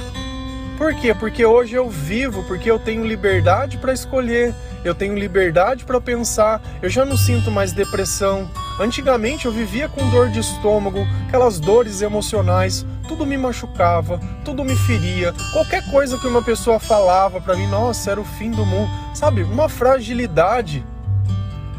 Por 0.78 0.94
quê? 0.94 1.12
Porque 1.12 1.44
hoje 1.44 1.75
eu 1.75 1.90
vivo, 1.90 2.44
porque 2.44 2.70
eu 2.70 2.78
tenho 2.78 3.04
liberdade 3.04 3.76
para 3.76 3.92
escolher, 3.92 4.54
eu 4.85 4.94
tenho 4.94 5.18
liberdade 5.18 5.85
para 5.85 6.00
pensar, 6.00 6.62
eu 6.80 6.88
já 6.88 7.04
não 7.04 7.16
sinto 7.16 7.50
mais 7.50 7.73
depressão. 7.73 8.49
Antigamente 8.80 9.44
eu 9.44 9.52
vivia 9.52 9.90
com 9.90 10.08
dor 10.08 10.30
de 10.30 10.40
estômago, 10.40 11.06
aquelas 11.28 11.60
dores 11.60 12.00
emocionais, 12.00 12.87
tudo 13.06 13.26
me 13.26 13.37
machucava, 13.37 14.18
tudo 14.42 14.64
me 14.64 14.75
feria. 14.75 15.34
Qualquer 15.52 15.84
coisa 15.90 16.16
que 16.16 16.26
uma 16.26 16.40
pessoa 16.40 16.80
falava 16.80 17.42
para 17.42 17.54
mim, 17.54 17.66
nossa, 17.66 18.10
era 18.10 18.18
o 18.18 18.25
fim 18.25 18.50
do 18.50 18.64
mundo. 18.64 18.90
Sabe, 19.14 19.42
uma 19.42 19.68
fragilidade, 19.68 20.82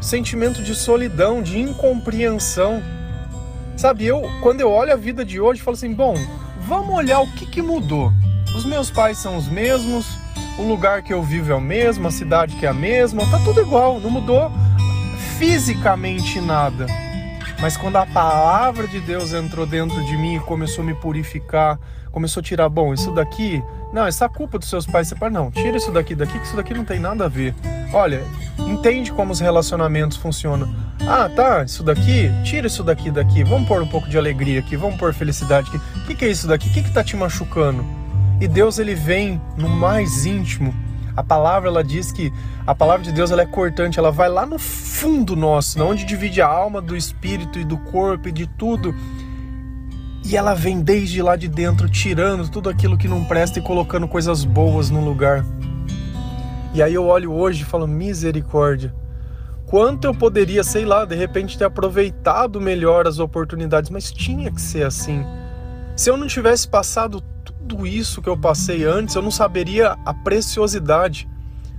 sentimento 0.00 0.62
de 0.62 0.76
solidão, 0.76 1.42
de 1.42 1.58
incompreensão. 1.58 2.80
Sabe, 3.76 4.06
eu 4.06 4.22
quando 4.40 4.60
eu 4.60 4.70
olho 4.70 4.92
a 4.92 4.96
vida 4.96 5.24
de 5.24 5.40
hoje, 5.40 5.60
falo 5.60 5.76
assim, 5.76 5.92
bom, 5.92 6.14
vamos 6.68 6.94
olhar 6.94 7.18
o 7.18 7.26
que, 7.32 7.46
que 7.46 7.60
mudou. 7.60 8.12
Os 8.54 8.64
meus 8.64 8.92
pais 8.92 9.18
são 9.18 9.36
os 9.36 9.48
mesmos, 9.48 10.06
o 10.56 10.62
lugar 10.62 11.02
que 11.02 11.12
eu 11.12 11.20
vivo 11.20 11.50
é 11.50 11.54
o 11.56 11.60
mesmo, 11.60 12.06
a 12.06 12.12
cidade 12.12 12.54
que 12.54 12.64
é 12.64 12.68
a 12.68 12.74
mesma, 12.74 13.28
tá 13.28 13.40
tudo 13.40 13.60
igual, 13.60 13.98
não 13.98 14.08
mudou 14.08 14.52
fisicamente 15.38 16.40
nada. 16.40 16.86
Mas 17.60 17.76
quando 17.76 17.96
a 17.96 18.04
palavra 18.04 18.88
de 18.88 19.00
Deus 19.00 19.32
entrou 19.32 19.64
dentro 19.64 20.04
de 20.04 20.16
mim 20.16 20.36
e 20.36 20.40
começou 20.40 20.82
a 20.82 20.86
me 20.86 20.94
purificar, 20.94 21.78
começou 22.10 22.40
a 22.40 22.44
tirar, 22.44 22.68
bom, 22.68 22.92
isso 22.92 23.12
daqui, 23.12 23.62
não, 23.92 24.04
essa 24.04 24.28
culpa 24.28 24.58
dos 24.58 24.68
seus 24.68 24.84
pais, 24.84 25.06
você 25.06 25.14
fala, 25.14 25.30
não, 25.30 25.50
tira 25.50 25.76
isso 25.76 25.92
daqui 25.92 26.14
daqui, 26.14 26.38
que 26.38 26.44
isso 26.44 26.56
daqui 26.56 26.74
não 26.74 26.84
tem 26.84 26.98
nada 26.98 27.26
a 27.26 27.28
ver. 27.28 27.54
Olha, 27.92 28.22
entende 28.58 29.12
como 29.12 29.32
os 29.32 29.38
relacionamentos 29.38 30.16
funcionam. 30.16 30.74
Ah, 31.06 31.28
tá, 31.28 31.62
isso 31.62 31.82
daqui, 31.82 32.30
tira 32.42 32.66
isso 32.66 32.82
daqui 32.82 33.10
daqui, 33.10 33.44
vamos 33.44 33.68
pôr 33.68 33.80
um 33.80 33.88
pouco 33.88 34.08
de 34.08 34.18
alegria 34.18 34.60
aqui, 34.60 34.76
vamos 34.76 34.96
pôr 34.98 35.14
felicidade 35.14 35.68
aqui. 35.68 35.76
O 35.98 36.06
que, 36.06 36.14
que 36.16 36.24
é 36.24 36.28
isso 36.28 36.48
daqui? 36.48 36.68
O 36.68 36.72
que, 36.72 36.82
que 36.82 36.90
tá 36.90 37.04
te 37.04 37.16
machucando? 37.16 37.84
E 38.40 38.48
Deus 38.48 38.78
ele 38.80 38.94
vem 38.94 39.40
no 39.56 39.68
mais 39.68 40.26
íntimo. 40.26 40.74
A 41.16 41.22
palavra 41.22 41.68
ela 41.68 41.84
diz 41.84 42.10
que 42.10 42.32
a 42.66 42.74
palavra 42.74 43.02
de 43.04 43.12
Deus 43.12 43.30
ela 43.30 43.42
é 43.42 43.46
cortante, 43.46 43.98
ela 43.98 44.10
vai 44.10 44.28
lá 44.28 44.46
no 44.46 44.58
fundo 44.58 45.36
nosso, 45.36 45.82
onde 45.82 46.04
divide 46.04 46.40
a 46.40 46.46
alma 46.46 46.80
do 46.80 46.96
espírito 46.96 47.58
e 47.58 47.64
do 47.64 47.76
corpo 47.76 48.28
e 48.28 48.32
de 48.32 48.46
tudo. 48.46 48.94
E 50.24 50.36
ela 50.36 50.54
vem 50.54 50.80
desde 50.80 51.20
lá 51.20 51.36
de 51.36 51.48
dentro, 51.48 51.88
tirando 51.88 52.48
tudo 52.48 52.70
aquilo 52.70 52.96
que 52.96 53.08
não 53.08 53.24
presta 53.24 53.58
e 53.58 53.62
colocando 53.62 54.08
coisas 54.08 54.44
boas 54.44 54.88
no 54.88 55.04
lugar. 55.04 55.44
E 56.72 56.82
aí 56.82 56.94
eu 56.94 57.06
olho 57.06 57.32
hoje 57.32 57.62
e 57.62 57.66
falo: 57.66 57.86
misericórdia. 57.86 58.94
Quanto 59.66 60.04
eu 60.04 60.14
poderia, 60.14 60.62
sei 60.62 60.84
lá, 60.84 61.04
de 61.04 61.16
repente 61.16 61.56
ter 61.56 61.64
aproveitado 61.64 62.60
melhor 62.60 63.06
as 63.06 63.18
oportunidades, 63.18 63.90
mas 63.90 64.12
tinha 64.12 64.50
que 64.50 64.60
ser 64.60 64.84
assim. 64.84 65.24
Se 65.96 66.10
eu 66.10 66.16
não 66.16 66.26
tivesse 66.26 66.68
passado 66.68 67.22
tudo 67.62 67.86
isso 67.86 68.20
que 68.20 68.28
eu 68.28 68.36
passei 68.36 68.84
antes, 68.84 69.14
eu 69.14 69.22
não 69.22 69.30
saberia 69.30 69.96
a 70.04 70.12
preciosidade. 70.12 71.28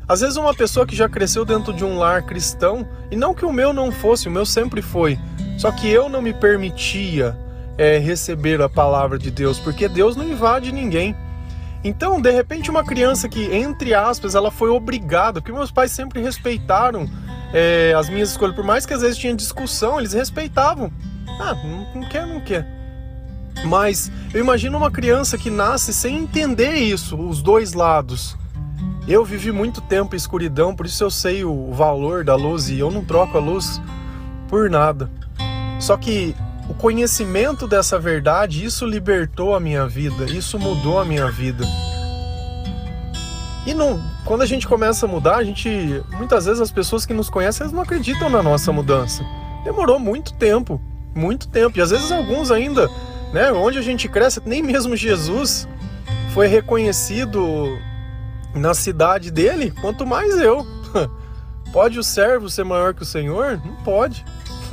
Às 0.08 0.22
vezes 0.22 0.38
uma 0.38 0.54
pessoa 0.54 0.86
que 0.86 0.96
já 0.96 1.08
cresceu 1.08 1.46
dentro 1.46 1.74
de 1.74 1.84
um 1.84 1.98
lar 1.98 2.24
cristão, 2.24 2.88
e 3.12 3.16
não 3.16 3.34
que 3.34 3.46
o 3.46 3.54
meu 3.54 3.74
não 3.74 3.92
fosse, 3.92 4.28
o 4.28 4.32
meu 4.32 4.46
sempre 4.46 4.82
foi, 4.82 5.20
só 5.58 5.72
que 5.72 5.88
eu 5.88 6.10
não 6.10 6.22
me 6.22 6.34
permitia 6.34 7.38
é, 7.78 7.98
receber 7.98 8.62
a 8.62 8.70
palavra 8.70 9.18
de 9.18 9.30
Deus, 9.30 9.60
porque 9.60 9.88
Deus 9.88 10.16
não 10.16 10.28
invade 10.28 10.72
ninguém. 10.72 11.16
Então, 11.84 12.22
de 12.22 12.32
repente, 12.32 12.72
uma 12.72 12.84
criança 12.84 13.28
que, 13.28 13.44
entre 13.54 13.94
aspas, 13.94 14.36
ela 14.36 14.50
foi 14.50 14.70
obrigada, 14.70 15.42
porque 15.42 15.52
meus 15.52 15.72
pais 15.72 15.92
sempre 15.92 16.22
respeitaram 16.22 17.10
é, 17.54 17.94
as 17.98 18.10
minhas 18.10 18.32
escolhas, 18.32 18.56
por 18.56 18.64
mais 18.64 18.86
que 18.86 18.94
às 18.94 19.02
vezes 19.02 19.18
tinha 19.18 19.36
discussão, 19.36 20.00
eles 20.00 20.14
respeitavam. 20.14 20.92
Ah, 21.40 21.54
não, 21.54 22.02
não 22.02 22.10
quer, 22.10 22.26
não 22.26 22.40
quer. 22.40 22.83
Mas 23.66 24.12
eu 24.34 24.40
imagino 24.40 24.78
uma 24.78 24.92
criança 24.92 25.38
que 25.38 25.50
nasce 25.50 25.94
sem 25.94 26.18
entender 26.18 26.76
isso, 26.76 27.16
os 27.16 27.42
dois 27.42 27.74
lados. 27.74 28.38
Eu 29.08 29.24
vivi 29.26 29.52
muito 29.52 29.82
tempo 29.82 30.16
em 30.16 30.18
escuridão, 30.18 30.76
por 30.76 30.86
isso 30.86 31.04
eu 31.04 31.12
sei 31.12 31.44
o 31.44 31.72
valor 31.74 32.24
da 32.24 32.36
luz 32.36 32.70
e 32.70 32.80
eu 32.80 32.90
não 32.90 33.04
troco 33.04 33.38
a 33.38 33.42
luz 33.42 33.82
por 34.48 34.70
nada. 34.70 35.10
Só 35.80 35.98
que 35.98 36.36
o 36.70 36.74
conhecimento 36.74 37.68
dessa 37.68 38.00
verdade, 38.00 38.64
isso 38.64 38.86
libertou 38.86 39.54
a 39.54 39.60
minha 39.60 39.86
vida, 39.86 40.24
isso 40.26 40.58
mudou 40.58 41.00
a 41.00 41.06
minha 41.06 41.30
vida. 41.30 41.66
E 43.66 43.74
não, 43.74 44.02
quando 44.26 44.42
a 44.42 44.46
gente 44.46 44.68
começa 44.68 45.06
a 45.06 45.10
mudar, 45.10 45.38
a 45.38 45.44
gente 45.44 45.70
muitas 46.18 46.46
vezes 46.46 46.62
as 46.62 46.72
pessoas 46.72 47.06
que 47.06 47.14
nos 47.14 47.30
conhecem 47.30 47.64
elas 47.64 47.74
não 47.74 47.82
acreditam 47.82 48.30
na 48.30 48.42
nossa 48.42 48.72
mudança. 48.72 49.26
Demorou 49.64 50.00
muito 50.00 50.34
tempo, 50.34 50.82
muito 51.16 51.48
tempo. 51.48 51.78
E 51.78 51.82
às 51.82 51.92
vezes 51.92 52.12
alguns 52.12 52.52
ainda 52.52 52.90
né? 53.34 53.52
Onde 53.52 53.80
a 53.80 53.82
gente 53.82 54.08
cresce, 54.08 54.40
nem 54.46 54.62
mesmo 54.62 54.96
Jesus 54.96 55.68
foi 56.34 56.48
reconhecido 56.48 57.78
na 58.54 58.74
cidade 58.74 59.32
dele, 59.32 59.74
quanto 59.82 60.06
mais 60.06 60.40
eu. 60.40 60.66
Pode 61.74 61.98
o 61.98 62.04
servo 62.04 62.50
ser 62.50 62.64
maior 62.64 62.94
que 62.94 63.02
o 63.02 63.06
Senhor? 63.06 63.60
Não 63.66 63.76
pode. 63.78 64.24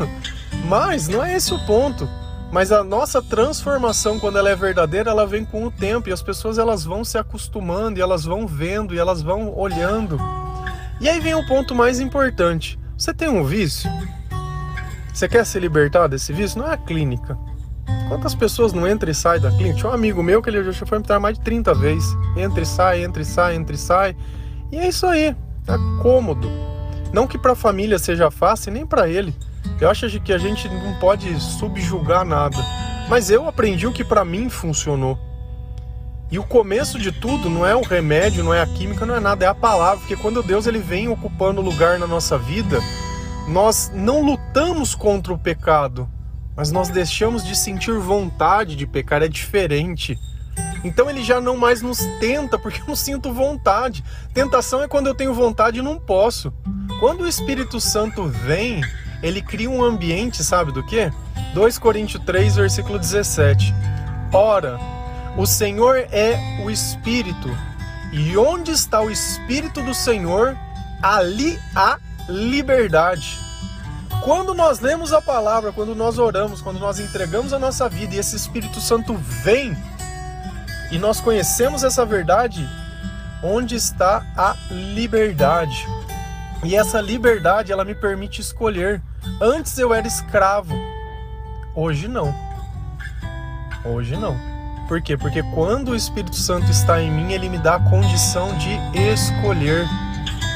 Mas 0.68 1.08
não 1.08 1.24
é 1.24 1.34
esse 1.34 1.54
o 1.54 1.66
ponto. 1.66 2.06
Mas 2.52 2.70
a 2.70 2.84
nossa 2.84 3.22
transformação, 3.22 4.20
quando 4.20 4.36
ela 4.36 4.50
é 4.50 4.54
verdadeira, 4.54 5.10
ela 5.10 5.26
vem 5.26 5.42
com 5.42 5.64
o 5.64 5.70
tempo 5.70 6.10
e 6.10 6.12
as 6.12 6.20
pessoas 6.20 6.58
elas 6.58 6.84
vão 6.84 7.02
se 7.02 7.16
acostumando 7.16 7.98
e 7.98 8.02
elas 8.02 8.24
vão 8.26 8.46
vendo 8.46 8.94
e 8.94 8.98
elas 8.98 9.22
vão 9.22 9.56
olhando. 9.56 10.18
E 11.00 11.08
aí 11.08 11.18
vem 11.20 11.34
o 11.34 11.46
ponto 11.46 11.74
mais 11.74 12.00
importante. 12.00 12.78
Você 12.98 13.14
tem 13.14 13.30
um 13.30 13.44
vício? 13.44 13.90
Você 15.10 15.26
quer 15.26 15.46
se 15.46 15.58
libertar 15.58 16.06
desse 16.06 16.34
vício? 16.34 16.58
Não 16.58 16.68
é 16.68 16.74
a 16.74 16.76
clínica. 16.76 17.38
Quantas 18.08 18.34
pessoas 18.34 18.72
não 18.72 18.88
entram 18.88 19.10
e 19.10 19.14
saem 19.14 19.40
da 19.40 19.50
clínica? 19.50 19.76
Tinha 19.76 19.90
um 19.90 19.94
amigo 19.94 20.22
meu 20.22 20.42
que 20.42 20.50
ele 20.50 20.72
já 20.72 20.84
foi 20.84 20.98
entrar 20.98 21.20
mais 21.20 21.38
de 21.38 21.44
30 21.44 21.74
vezes. 21.74 22.08
Entra 22.36 22.62
e 22.62 22.66
sai, 22.66 23.04
entra 23.04 23.22
e 23.22 23.24
sai, 23.24 23.54
entra 23.54 23.74
e 23.74 23.78
sai. 23.78 24.16
E 24.72 24.78
é 24.78 24.88
isso 24.88 25.06
aí. 25.06 25.36
É 25.68 26.02
cômodo. 26.02 26.50
Não 27.12 27.26
que 27.26 27.38
para 27.38 27.52
a 27.52 27.56
família 27.56 27.98
seja 27.98 28.30
fácil, 28.30 28.72
nem 28.72 28.84
para 28.84 29.08
ele. 29.08 29.34
Eu 29.80 29.88
acho 29.88 30.08
que 30.20 30.32
a 30.32 30.38
gente 30.38 30.68
não 30.68 30.98
pode 30.98 31.40
subjugar 31.40 32.24
nada. 32.24 32.56
Mas 33.08 33.30
eu 33.30 33.48
aprendi 33.48 33.86
o 33.86 33.92
que 33.92 34.04
para 34.04 34.24
mim 34.24 34.48
funcionou. 34.48 35.18
E 36.30 36.38
o 36.38 36.44
começo 36.44 36.98
de 36.98 37.10
tudo 37.10 37.50
não 37.50 37.66
é 37.66 37.74
o 37.74 37.82
remédio, 37.82 38.44
não 38.44 38.54
é 38.54 38.60
a 38.60 38.66
química, 38.66 39.04
não 39.04 39.16
é 39.16 39.20
nada, 39.20 39.44
é 39.44 39.48
a 39.48 39.54
palavra. 39.54 39.98
Porque 39.98 40.16
quando 40.16 40.42
Deus 40.42 40.66
ele 40.66 40.78
vem 40.78 41.08
ocupando 41.08 41.60
lugar 41.60 41.98
na 41.98 42.06
nossa 42.06 42.38
vida, 42.38 42.78
nós 43.48 43.90
não 43.94 44.22
lutamos 44.22 44.94
contra 44.94 45.32
o 45.32 45.38
pecado, 45.38 46.08
mas 46.56 46.70
nós 46.70 46.88
deixamos 46.88 47.44
de 47.44 47.56
sentir 47.56 47.98
vontade 47.98 48.76
de 48.76 48.86
pecar, 48.86 49.22
é 49.22 49.28
diferente. 49.28 50.18
Então 50.84 51.08
ele 51.08 51.22
já 51.22 51.40
não 51.40 51.56
mais 51.56 51.82
nos 51.82 51.98
tenta 52.18 52.58
porque 52.58 52.80
eu 52.80 52.86
não 52.86 52.96
sinto 52.96 53.32
vontade. 53.32 54.04
Tentação 54.32 54.82
é 54.82 54.88
quando 54.88 55.06
eu 55.06 55.14
tenho 55.14 55.34
vontade 55.34 55.78
e 55.78 55.82
não 55.82 55.98
posso. 55.98 56.52
Quando 56.98 57.22
o 57.22 57.28
Espírito 57.28 57.80
Santo 57.80 58.26
vem, 58.26 58.82
ele 59.22 59.42
cria 59.42 59.70
um 59.70 59.82
ambiente, 59.82 60.42
sabe 60.42 60.72
do 60.72 60.84
que? 60.84 61.10
2 61.54 61.78
Coríntios 61.78 62.22
3, 62.24 62.56
versículo 62.56 62.98
17. 62.98 63.74
Ora, 64.32 64.78
o 65.36 65.46
Senhor 65.46 65.96
é 66.10 66.38
o 66.64 66.70
Espírito, 66.70 67.48
e 68.12 68.36
onde 68.36 68.70
está 68.70 69.00
o 69.00 69.10
Espírito 69.10 69.82
do 69.82 69.94
Senhor, 69.94 70.56
ali 71.02 71.58
há 71.74 71.98
liberdade. 72.28 73.38
Quando 74.24 74.52
nós 74.52 74.80
lemos 74.80 75.14
a 75.14 75.22
palavra, 75.22 75.72
quando 75.72 75.94
nós 75.94 76.18
oramos, 76.18 76.60
quando 76.60 76.78
nós 76.78 77.00
entregamos 77.00 77.54
a 77.54 77.58
nossa 77.58 77.88
vida 77.88 78.14
e 78.14 78.18
esse 78.18 78.36
Espírito 78.36 78.78
Santo 78.78 79.14
vem 79.14 79.74
e 80.90 80.98
nós 80.98 81.20
conhecemos 81.20 81.82
essa 81.82 82.04
verdade, 82.04 82.68
onde 83.42 83.74
está 83.76 84.22
a 84.36 84.54
liberdade? 84.70 85.86
E 86.62 86.76
essa 86.76 87.00
liberdade, 87.00 87.72
ela 87.72 87.84
me 87.84 87.94
permite 87.94 88.42
escolher. 88.42 89.00
Antes 89.40 89.78
eu 89.78 89.94
era 89.94 90.06
escravo. 90.06 90.74
Hoje 91.74 92.06
não. 92.06 92.34
Hoje 93.84 94.16
não. 94.16 94.36
Por 94.86 95.00
quê? 95.00 95.16
Porque 95.16 95.42
quando 95.54 95.92
o 95.92 95.96
Espírito 95.96 96.36
Santo 96.36 96.70
está 96.70 97.00
em 97.00 97.10
mim, 97.10 97.32
ele 97.32 97.48
me 97.48 97.56
dá 97.56 97.76
a 97.76 97.90
condição 97.90 98.52
de 98.58 98.70
escolher. 98.98 99.86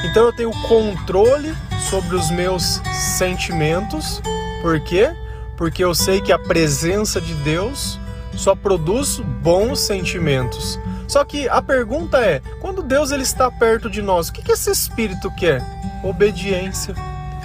Então 0.03 0.25
eu 0.25 0.35
tenho 0.35 0.51
controle 0.67 1.55
sobre 1.89 2.15
os 2.15 2.29
meus 2.31 2.81
sentimentos. 3.17 4.21
Por 4.61 4.79
quê? 4.79 5.15
Porque 5.55 5.83
eu 5.83 5.93
sei 5.93 6.21
que 6.21 6.31
a 6.31 6.39
presença 6.39 7.21
de 7.21 7.33
Deus 7.35 7.99
só 8.35 8.55
produz 8.55 9.19
bons 9.41 9.79
sentimentos. 9.79 10.79
Só 11.07 11.23
que 11.23 11.47
a 11.47 11.61
pergunta 11.61 12.17
é: 12.17 12.41
quando 12.59 12.83
Deus 12.83 13.11
ele 13.11 13.23
está 13.23 13.49
perto 13.49 13.89
de 13.89 14.01
nós, 14.01 14.29
o 14.29 14.33
que 14.33 14.51
esse 14.51 14.71
espírito 14.71 15.31
quer? 15.35 15.63
Obediência, 16.03 16.95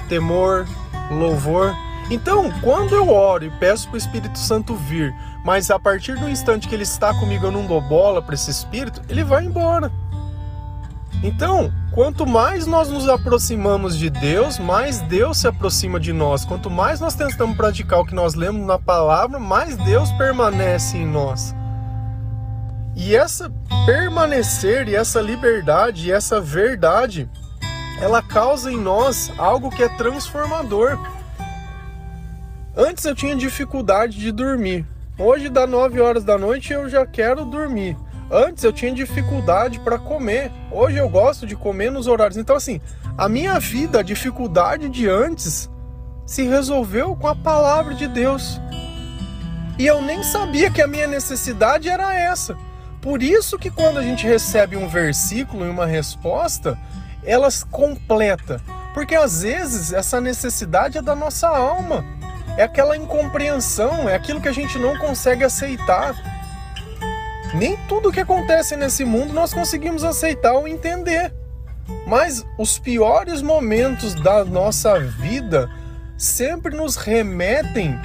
temor, 0.08 0.66
louvor. 1.10 1.74
Então, 2.10 2.50
quando 2.60 2.94
eu 2.94 3.08
oro 3.08 3.44
e 3.44 3.50
peço 3.50 3.86
para 3.86 3.94
o 3.94 3.98
Espírito 3.98 4.36
Santo 4.36 4.74
vir, 4.74 5.14
mas 5.44 5.70
a 5.70 5.78
partir 5.78 6.18
do 6.18 6.28
instante 6.28 6.66
que 6.66 6.74
ele 6.74 6.82
está 6.82 7.14
comigo 7.14 7.46
eu 7.46 7.52
não 7.52 7.66
dou 7.66 7.80
bola 7.80 8.20
para 8.20 8.34
esse 8.34 8.50
espírito, 8.50 9.00
ele 9.08 9.22
vai 9.22 9.44
embora. 9.44 9.92
Então, 11.22 11.70
quanto 11.92 12.26
mais 12.26 12.66
nós 12.66 12.88
nos 12.88 13.06
aproximamos 13.08 13.96
de 13.96 14.08
Deus, 14.08 14.58
mais 14.58 15.00
Deus 15.02 15.38
se 15.38 15.46
aproxima 15.46 16.00
de 16.00 16.12
nós. 16.12 16.46
Quanto 16.46 16.70
mais 16.70 16.98
nós 16.98 17.14
tentamos 17.14 17.56
praticar 17.56 18.00
o 18.00 18.06
que 18.06 18.14
nós 18.14 18.34
lemos 18.34 18.66
na 18.66 18.78
palavra, 18.78 19.38
mais 19.38 19.76
Deus 19.76 20.10
permanece 20.12 20.96
em 20.96 21.06
nós. 21.06 21.54
E 22.96 23.14
essa 23.14 23.52
permanecer 23.84 24.88
e 24.88 24.94
essa 24.94 25.20
liberdade 25.20 26.08
e 26.08 26.12
essa 26.12 26.40
verdade, 26.40 27.28
ela 28.00 28.22
causa 28.22 28.72
em 28.72 28.78
nós 28.78 29.30
algo 29.36 29.70
que 29.70 29.82
é 29.82 29.88
transformador. 29.88 30.98
Antes 32.74 33.04
eu 33.04 33.14
tinha 33.14 33.36
dificuldade 33.36 34.18
de 34.18 34.32
dormir. 34.32 34.86
Hoje, 35.18 35.50
das 35.50 35.68
9 35.68 36.00
horas 36.00 36.24
da 36.24 36.38
noite, 36.38 36.72
eu 36.72 36.88
já 36.88 37.04
quero 37.04 37.44
dormir. 37.44 37.94
Antes 38.30 38.62
eu 38.62 38.72
tinha 38.72 38.92
dificuldade 38.92 39.80
para 39.80 39.98
comer. 39.98 40.52
Hoje 40.70 40.98
eu 40.98 41.08
gosto 41.08 41.46
de 41.46 41.56
comer 41.56 41.90
nos 41.90 42.06
horários. 42.06 42.36
Então, 42.36 42.54
assim, 42.54 42.80
a 43.18 43.28
minha 43.28 43.58
vida, 43.58 43.98
a 43.98 44.04
dificuldade 44.04 44.88
de 44.88 45.08
antes, 45.08 45.68
se 46.24 46.44
resolveu 46.44 47.16
com 47.16 47.26
a 47.26 47.34
palavra 47.34 47.92
de 47.92 48.06
Deus. 48.06 48.60
E 49.76 49.84
eu 49.84 50.00
nem 50.00 50.22
sabia 50.22 50.70
que 50.70 50.80
a 50.80 50.86
minha 50.86 51.08
necessidade 51.08 51.88
era 51.88 52.14
essa. 52.14 52.56
Por 53.02 53.20
isso 53.20 53.58
que 53.58 53.70
quando 53.70 53.98
a 53.98 54.02
gente 54.02 54.24
recebe 54.26 54.76
um 54.76 54.86
versículo 54.86 55.66
e 55.66 55.68
uma 55.68 55.86
resposta, 55.86 56.78
elas 57.24 57.64
completa. 57.64 58.60
Porque 58.94 59.16
às 59.16 59.42
vezes 59.42 59.92
essa 59.92 60.20
necessidade 60.20 60.98
é 60.98 61.02
da 61.02 61.16
nossa 61.16 61.48
alma. 61.48 62.04
É 62.56 62.62
aquela 62.62 62.96
incompreensão, 62.96 64.08
é 64.08 64.14
aquilo 64.14 64.40
que 64.40 64.48
a 64.48 64.52
gente 64.52 64.78
não 64.78 64.96
consegue 64.98 65.42
aceitar. 65.42 66.14
Nem 67.54 67.76
tudo 67.88 68.12
que 68.12 68.20
acontece 68.20 68.76
nesse 68.76 69.04
mundo 69.04 69.32
nós 69.32 69.52
conseguimos 69.52 70.04
aceitar 70.04 70.52
ou 70.52 70.68
entender. 70.68 71.32
Mas 72.06 72.44
os 72.58 72.78
piores 72.78 73.42
momentos 73.42 74.14
da 74.14 74.44
nossa 74.44 74.98
vida 75.00 75.68
sempre 76.16 76.76
nos 76.76 76.96
remetem 76.96 77.98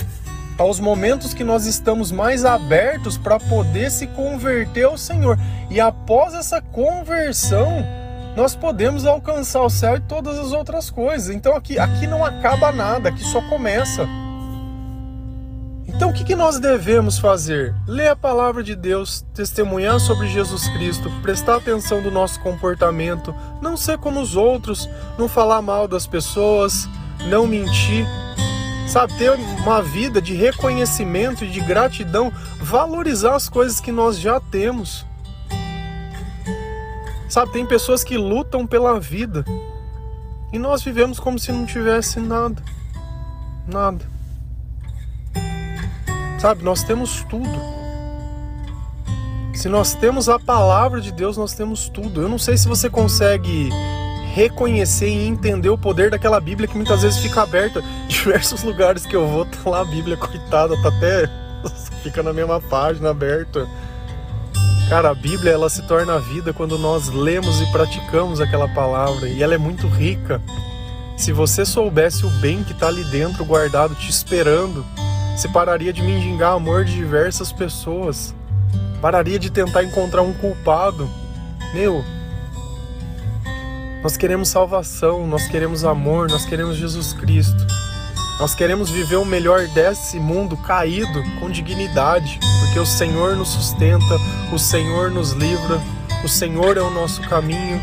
aos 0.57 0.79
momentos 0.79 1.33
que 1.33 1.43
nós 1.43 1.65
estamos 1.65 2.11
mais 2.11 2.45
abertos 2.45 3.17
para 3.17 3.39
poder 3.39 3.91
se 3.91 4.07
converter 4.07 4.85
ao 4.85 4.97
Senhor. 4.97 5.37
E 5.69 5.79
após 5.79 6.33
essa 6.33 6.61
conversão, 6.61 7.85
nós 8.35 8.55
podemos 8.55 9.05
alcançar 9.05 9.61
o 9.61 9.69
céu 9.69 9.97
e 9.97 10.01
todas 10.01 10.39
as 10.39 10.51
outras 10.53 10.89
coisas. 10.89 11.29
Então 11.29 11.55
aqui, 11.55 11.77
aqui 11.77 12.07
não 12.07 12.23
acaba 12.23 12.71
nada, 12.71 13.09
aqui 13.09 13.23
só 13.23 13.41
começa. 13.49 14.07
Então 15.95 16.09
o 16.09 16.13
que, 16.13 16.35
nós 16.35 16.59
devemos 16.59 17.17
fazer? 17.17 17.73
Ler 17.87 18.09
a 18.09 18.15
palavra 18.17 18.61
de 18.61 18.75
Deus, 18.75 19.25
testemunhar 19.33 19.97
sobre 19.97 20.27
Jesus 20.27 20.67
Cristo, 20.67 21.09
prestar 21.21 21.55
atenção 21.55 22.03
do 22.03 22.11
nosso 22.11 22.37
comportamento, 22.41 23.33
não 23.61 23.77
ser 23.77 23.97
como 23.97 24.19
os 24.19 24.35
outros, 24.35 24.89
não 25.17 25.29
falar 25.29 25.61
mal 25.61 25.87
das 25.87 26.05
pessoas, 26.05 26.85
não 27.29 27.47
mentir, 27.47 28.05
sabe, 28.89 29.17
ter 29.17 29.31
uma 29.31 29.81
vida 29.81 30.21
de 30.21 30.33
reconhecimento 30.33 31.45
e 31.45 31.49
de 31.49 31.61
gratidão, 31.61 32.29
valorizar 32.59 33.33
as 33.33 33.47
coisas 33.47 33.79
que 33.79 33.91
nós 33.91 34.19
já 34.19 34.37
temos. 34.41 35.05
Sabe, 37.29 37.53
tem 37.53 37.65
pessoas 37.65 38.03
que 38.03 38.17
lutam 38.17 38.67
pela 38.67 38.99
vida 38.99 39.45
e 40.51 40.59
nós 40.59 40.83
vivemos 40.83 41.21
como 41.21 41.39
se 41.39 41.53
não 41.53 41.65
tivesse 41.65 42.19
nada. 42.19 42.61
Nada. 43.65 44.14
Sabe, 46.39 46.63
nós 46.63 46.83
temos 46.83 47.23
tudo. 47.29 47.75
Se 49.53 49.69
nós 49.69 49.95
temos 49.95 50.27
a 50.27 50.37
palavra 50.37 50.99
de 50.99 51.11
Deus, 51.11 51.37
nós 51.37 51.53
temos 51.53 51.89
tudo. 51.89 52.21
Eu 52.21 52.29
não 52.29 52.37
sei 52.37 52.57
se 52.57 52.67
você 52.67 52.89
consegue 52.89 53.69
reconhecer 54.33 55.07
e 55.07 55.27
entender 55.27 55.69
o 55.69 55.77
poder 55.77 56.11
daquela 56.11 56.41
Bíblia 56.41 56.67
que 56.67 56.75
muitas 56.75 57.01
vezes 57.01 57.19
fica 57.19 57.43
aberta. 57.43 57.81
Diversos 58.07 58.63
lugares 58.63 59.05
que 59.05 59.15
eu 59.15 59.25
vou, 59.27 59.45
tá 59.45 59.69
lá 59.69 59.81
a 59.81 59.85
Bíblia, 59.85 60.17
coitada, 60.17 60.75
tá 60.81 60.89
até. 60.89 61.29
fica 62.03 62.21
na 62.21 62.33
mesma 62.33 62.59
página 62.59 63.11
aberta. 63.11 63.65
Cara, 64.89 65.09
a 65.09 65.15
Bíblia 65.15 65.53
ela 65.53 65.69
se 65.69 65.81
torna 65.87 66.19
vida 66.19 66.53
quando 66.53 66.77
nós 66.77 67.09
lemos 67.09 67.59
e 67.59 67.71
praticamos 67.71 68.39
aquela 68.39 68.67
palavra 68.67 69.27
e 69.27 69.41
ela 69.41 69.55
é 69.55 69.57
muito 69.57 69.87
rica. 69.87 70.41
Se 71.17 71.31
você 71.31 71.65
soubesse 71.65 72.25
o 72.25 72.29
bem 72.29 72.63
que 72.63 72.73
está 72.73 72.87
ali 72.87 73.03
dentro 73.05 73.43
guardado 73.45 73.95
te 73.95 74.09
esperando, 74.09 74.85
você 75.35 75.49
pararia 75.49 75.91
de 75.91 76.01
mendigar 76.01 76.53
amor 76.53 76.85
de 76.85 76.93
diversas 76.93 77.51
pessoas, 77.51 78.33
pararia 79.01 79.37
de 79.37 79.49
tentar 79.49 79.83
encontrar 79.83 80.21
um 80.21 80.33
culpado. 80.33 81.09
Meu, 81.73 82.03
nós 84.01 84.15
queremos 84.15 84.47
salvação, 84.47 85.27
nós 85.27 85.45
queremos 85.47 85.83
amor, 85.83 86.29
nós 86.29 86.45
queremos 86.45 86.77
Jesus 86.77 87.11
Cristo. 87.11 87.67
Nós 88.39 88.55
queremos 88.55 88.89
viver 88.89 89.17
o 89.17 89.25
melhor 89.25 89.67
desse 89.67 90.19
mundo 90.19 90.55
caído 90.55 91.23
com 91.39 91.49
dignidade, 91.49 92.39
porque 92.61 92.79
o 92.79 92.85
Senhor 92.85 93.35
nos 93.35 93.49
sustenta, 93.49 94.19
o 94.53 94.59
Senhor 94.59 95.11
nos 95.11 95.31
livra, 95.31 95.81
o 96.23 96.29
Senhor 96.29 96.77
é 96.77 96.81
o 96.81 96.89
nosso 96.89 97.21
caminho. 97.27 97.81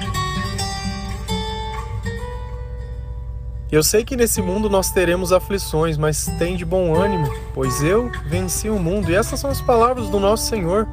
Eu 3.73 3.83
sei 3.83 4.05
que 4.05 4.17
nesse 4.17 4.43
mundo 4.43 4.69
nós 4.69 4.91
teremos 4.91 5.33
aflições, 5.33 5.97
mas 5.97 6.27
tem 6.39 6.57
de 6.57 6.65
bom 6.65 6.95
ânimo, 6.95 7.27
pois 7.55 7.83
eu 7.83 8.13
venci 8.27 8.69
o 8.69 8.79
mundo. 8.79 9.11
E 9.11 9.15
essas 9.15 9.41
são 9.41 9.49
as 9.49 9.63
palavras 9.63 10.11
do 10.11 10.21
nosso 10.21 10.47
Senhor. 10.47 10.87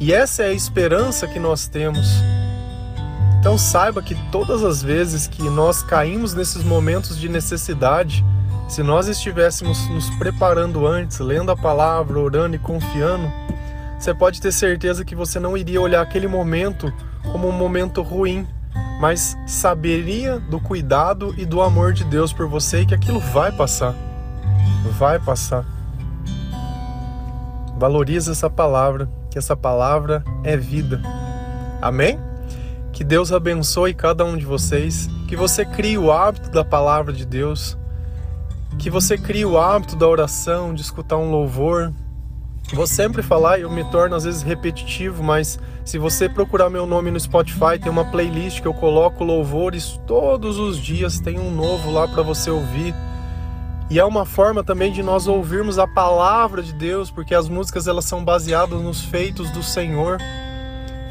E 0.00 0.14
essa 0.14 0.42
é 0.42 0.46
a 0.46 0.52
esperança 0.54 1.28
que 1.28 1.38
nós 1.38 1.68
temos. 1.68 2.08
Então 3.38 3.58
saiba 3.58 4.00
que 4.00 4.14
todas 4.30 4.64
as 4.64 4.82
vezes 4.82 5.26
que 5.26 5.42
nós 5.42 5.82
caímos 5.82 6.32
nesses 6.32 6.64
momentos 6.64 7.18
de 7.18 7.28
necessidade, 7.28 8.24
se 8.66 8.82
nós 8.82 9.08
estivéssemos 9.08 9.86
nos 9.90 10.08
preparando 10.16 10.86
antes, 10.86 11.18
lendo 11.18 11.50
a 11.50 11.56
palavra, 11.56 12.18
orando 12.18 12.56
e 12.56 12.58
confiando, 12.58 13.30
você 13.98 14.14
pode 14.14 14.40
ter 14.40 14.52
certeza 14.52 15.04
que 15.04 15.14
você 15.14 15.38
não 15.38 15.54
iria 15.54 15.82
olhar 15.82 16.00
aquele 16.00 16.28
momento 16.28 16.90
como 17.30 17.46
um 17.46 17.52
momento 17.52 18.00
ruim, 18.00 18.48
mas 19.02 19.36
saberia 19.48 20.38
do 20.38 20.60
cuidado 20.60 21.34
e 21.36 21.44
do 21.44 21.60
amor 21.60 21.92
de 21.92 22.04
Deus 22.04 22.32
por 22.32 22.46
você 22.46 22.82
e 22.82 22.86
que 22.86 22.94
aquilo 22.94 23.18
vai 23.18 23.50
passar. 23.50 23.96
Vai 24.96 25.18
passar. 25.18 25.66
Valoriza 27.76 28.30
essa 28.30 28.48
palavra, 28.48 29.08
que 29.28 29.36
essa 29.36 29.56
palavra 29.56 30.22
é 30.44 30.56
vida. 30.56 31.02
Amém? 31.80 32.16
Que 32.92 33.02
Deus 33.02 33.32
abençoe 33.32 33.92
cada 33.92 34.24
um 34.24 34.36
de 34.36 34.44
vocês, 34.44 35.08
que 35.26 35.34
você 35.34 35.64
crie 35.64 35.98
o 35.98 36.12
hábito 36.12 36.48
da 36.50 36.64
palavra 36.64 37.12
de 37.12 37.26
Deus, 37.26 37.76
que 38.78 38.88
você 38.88 39.18
crie 39.18 39.44
o 39.44 39.58
hábito 39.58 39.96
da 39.96 40.06
oração, 40.06 40.72
de 40.72 40.80
escutar 40.80 41.16
um 41.16 41.28
louvor. 41.28 41.92
Vou 42.72 42.86
sempre 42.86 43.22
falar 43.22 43.60
eu 43.60 43.70
me 43.70 43.84
torno 43.90 44.16
às 44.16 44.24
vezes 44.24 44.42
repetitivo, 44.42 45.22
mas 45.22 45.58
se 45.84 45.98
você 45.98 46.28
procurar 46.28 46.70
meu 46.70 46.86
nome 46.86 47.10
no 47.10 47.20
Spotify, 47.20 47.78
tem 47.80 47.90
uma 47.90 48.10
playlist 48.10 48.60
que 48.60 48.68
eu 48.68 48.74
coloco 48.74 49.24
louvores 49.24 50.00
todos 50.06 50.58
os 50.58 50.78
dias, 50.78 51.20
tem 51.20 51.38
um 51.38 51.50
novo 51.50 51.90
lá 51.90 52.08
para 52.08 52.22
você 52.22 52.50
ouvir. 52.50 52.94
E 53.90 53.98
é 53.98 54.04
uma 54.04 54.24
forma 54.24 54.64
também 54.64 54.90
de 54.90 55.02
nós 55.02 55.26
ouvirmos 55.26 55.78
a 55.78 55.86
palavra 55.86 56.62
de 56.62 56.72
Deus, 56.72 57.10
porque 57.10 57.34
as 57.34 57.48
músicas 57.48 57.86
elas 57.86 58.06
são 58.06 58.24
baseadas 58.24 58.80
nos 58.80 59.02
feitos 59.02 59.50
do 59.50 59.62
Senhor. 59.62 60.18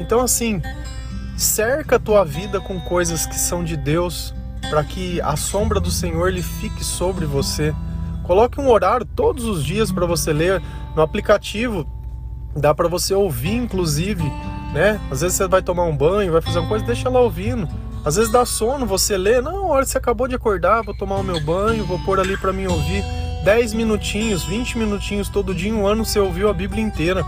Então 0.00 0.20
assim, 0.20 0.60
Cerca 1.36 1.96
a 1.96 1.98
tua 1.98 2.24
vida 2.24 2.60
com 2.60 2.78
coisas 2.78 3.26
que 3.26 3.34
são 3.34 3.64
de 3.64 3.76
Deus, 3.76 4.34
para 4.68 4.84
que 4.84 5.20
a 5.22 5.34
sombra 5.34 5.80
do 5.80 5.90
Senhor 5.90 6.30
lhe 6.32 6.42
fique 6.42 6.84
sobre 6.84 7.24
você. 7.24 7.74
Coloque 8.22 8.60
um 8.60 8.70
horário 8.70 9.04
todos 9.04 9.44
os 9.44 9.64
dias 9.64 9.90
para 9.90 10.06
você 10.06 10.32
ler 10.32 10.62
no 10.94 11.02
aplicativo. 11.02 11.86
Dá 12.54 12.74
para 12.74 12.88
você 12.88 13.14
ouvir, 13.14 13.54
inclusive, 13.54 14.24
né? 14.72 15.00
Às 15.10 15.22
vezes 15.22 15.36
você 15.36 15.48
vai 15.48 15.62
tomar 15.62 15.84
um 15.84 15.96
banho, 15.96 16.32
vai 16.32 16.42
fazer 16.42 16.58
uma 16.58 16.68
coisa, 16.68 16.84
deixa 16.84 17.08
lá 17.08 17.20
ouvindo. 17.20 17.68
Às 18.04 18.16
vezes 18.16 18.32
dá 18.32 18.44
sono, 18.44 18.84
você 18.84 19.16
lê, 19.16 19.40
não, 19.40 19.66
olha, 19.68 19.86
você 19.86 19.96
acabou 19.96 20.26
de 20.26 20.34
acordar, 20.34 20.82
vou 20.82 20.94
tomar 20.94 21.16
o 21.16 21.22
meu 21.22 21.40
banho, 21.40 21.84
vou 21.84 21.98
pôr 22.00 22.18
ali 22.18 22.36
para 22.36 22.52
mim 22.52 22.66
ouvir 22.66 23.04
10 23.44 23.74
minutinhos, 23.74 24.44
20 24.44 24.76
minutinhos 24.76 25.28
todo 25.28 25.54
dia, 25.54 25.72
um 25.72 25.86
ano 25.86 26.04
você 26.04 26.18
ouviu 26.18 26.48
a 26.48 26.52
Bíblia 26.52 26.82
inteira. 26.82 27.24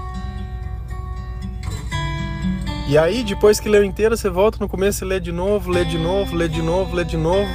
E 2.89 2.99
aí, 2.99 3.25
depois 3.25 3.59
que 3.59 3.69
leu 3.69 3.83
inteira, 3.83 4.17
você 4.17 4.29
volta 4.29 4.59
no 4.61 4.69
começo 4.69 5.05
e 5.05 5.09
lê 5.09 5.19
de 5.19 5.33
novo, 5.33 5.71
lê 5.71 5.85
de 5.85 5.97
novo, 5.97 6.37
lê 6.37 6.49
de 6.49 6.61
novo, 6.61 6.95
lê 6.95 7.05
de 7.05 7.17
novo. 7.17 7.51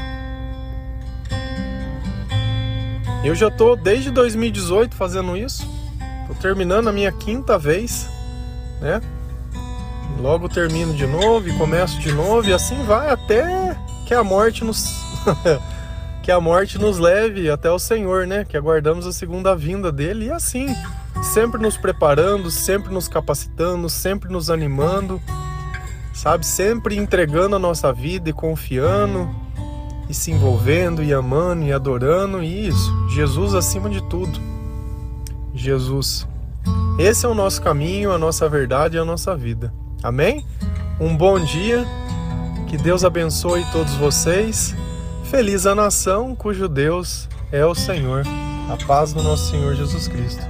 Eu 3.24 3.36
já 3.36 3.52
tô 3.52 3.76
desde 3.76 4.12
2018 4.12 4.96
fazendo 4.96 5.38
isso. 5.38 5.79
Terminando 6.42 6.88
a 6.88 6.92
minha 6.92 7.12
quinta 7.12 7.58
vez, 7.58 8.10
né? 8.82 9.02
Logo 10.20 10.50
termino 10.50 10.94
de 10.94 11.06
novo 11.06 11.48
e 11.48 11.58
começo 11.58 12.00
de 12.00 12.12
novo 12.12 12.48
e 12.48 12.54
assim 12.54 12.84
vai 12.84 13.10
até 13.10 13.78
que 14.06 14.14
a 14.14 14.24
morte 14.24 14.64
nos 14.64 15.00
que 16.24 16.32
a 16.32 16.40
morte 16.40 16.78
nos 16.78 17.00
leve 17.00 17.50
até 17.50 17.72
o 17.72 17.80
Senhor, 17.80 18.28
né? 18.28 18.46
Que 18.46 18.56
aguardamos 18.56 19.08
a 19.08 19.12
segunda 19.12 19.56
vinda 19.56 19.92
dele 19.92 20.26
e 20.26 20.32
assim, 20.32 20.68
sempre 21.24 21.62
nos 21.62 21.76
preparando, 21.76 22.52
sempre 22.52 22.94
nos 22.94 23.08
capacitando, 23.08 23.90
sempre 23.90 24.32
nos 24.32 24.50
animando, 24.50 25.22
sabe? 26.14 26.46
Sempre 26.46 26.96
entregando 26.98 27.56
a 27.56 27.60
nossa 27.60 27.92
vida 27.92 28.30
e 28.30 28.34
confiando 28.34 29.34
e 30.08 30.14
se 30.14 30.32
envolvendo 30.32 31.04
e 31.04 31.14
amando 31.14 31.64
e 31.64 31.74
adorando 31.74 32.44
e 32.44 32.68
isso, 32.68 33.10
Jesus 33.10 33.54
acima 33.56 33.90
de 33.90 34.02
tudo. 34.10 34.40
Jesus. 35.54 36.29
Esse 36.98 37.26
é 37.26 37.30
o 37.30 37.34
nosso 37.34 37.62
caminho, 37.62 38.12
a 38.12 38.18
nossa 38.18 38.50
verdade 38.50 38.98
e 38.98 39.00
a 39.00 39.06
nossa 39.06 39.36
vida. 39.36 39.74
Amém? 40.04 40.46
Um 41.00 41.16
bom 41.16 41.40
dia, 41.40 41.86
que 42.68 42.78
Deus 42.78 43.06
abençoe 43.06 43.64
todos 43.72 43.94
vocês. 43.96 44.76
Feliz 45.26 45.66
a 45.66 45.76
nação 45.76 46.36
cujo 46.36 46.68
Deus 46.68 47.30
é 47.52 47.66
o 47.66 47.76
Senhor. 47.76 48.24
A 48.70 48.86
paz 48.86 49.14
do 49.14 49.24
nosso 49.24 49.52
Senhor 49.52 49.76
Jesus 49.76 50.08
Cristo. 50.08 50.49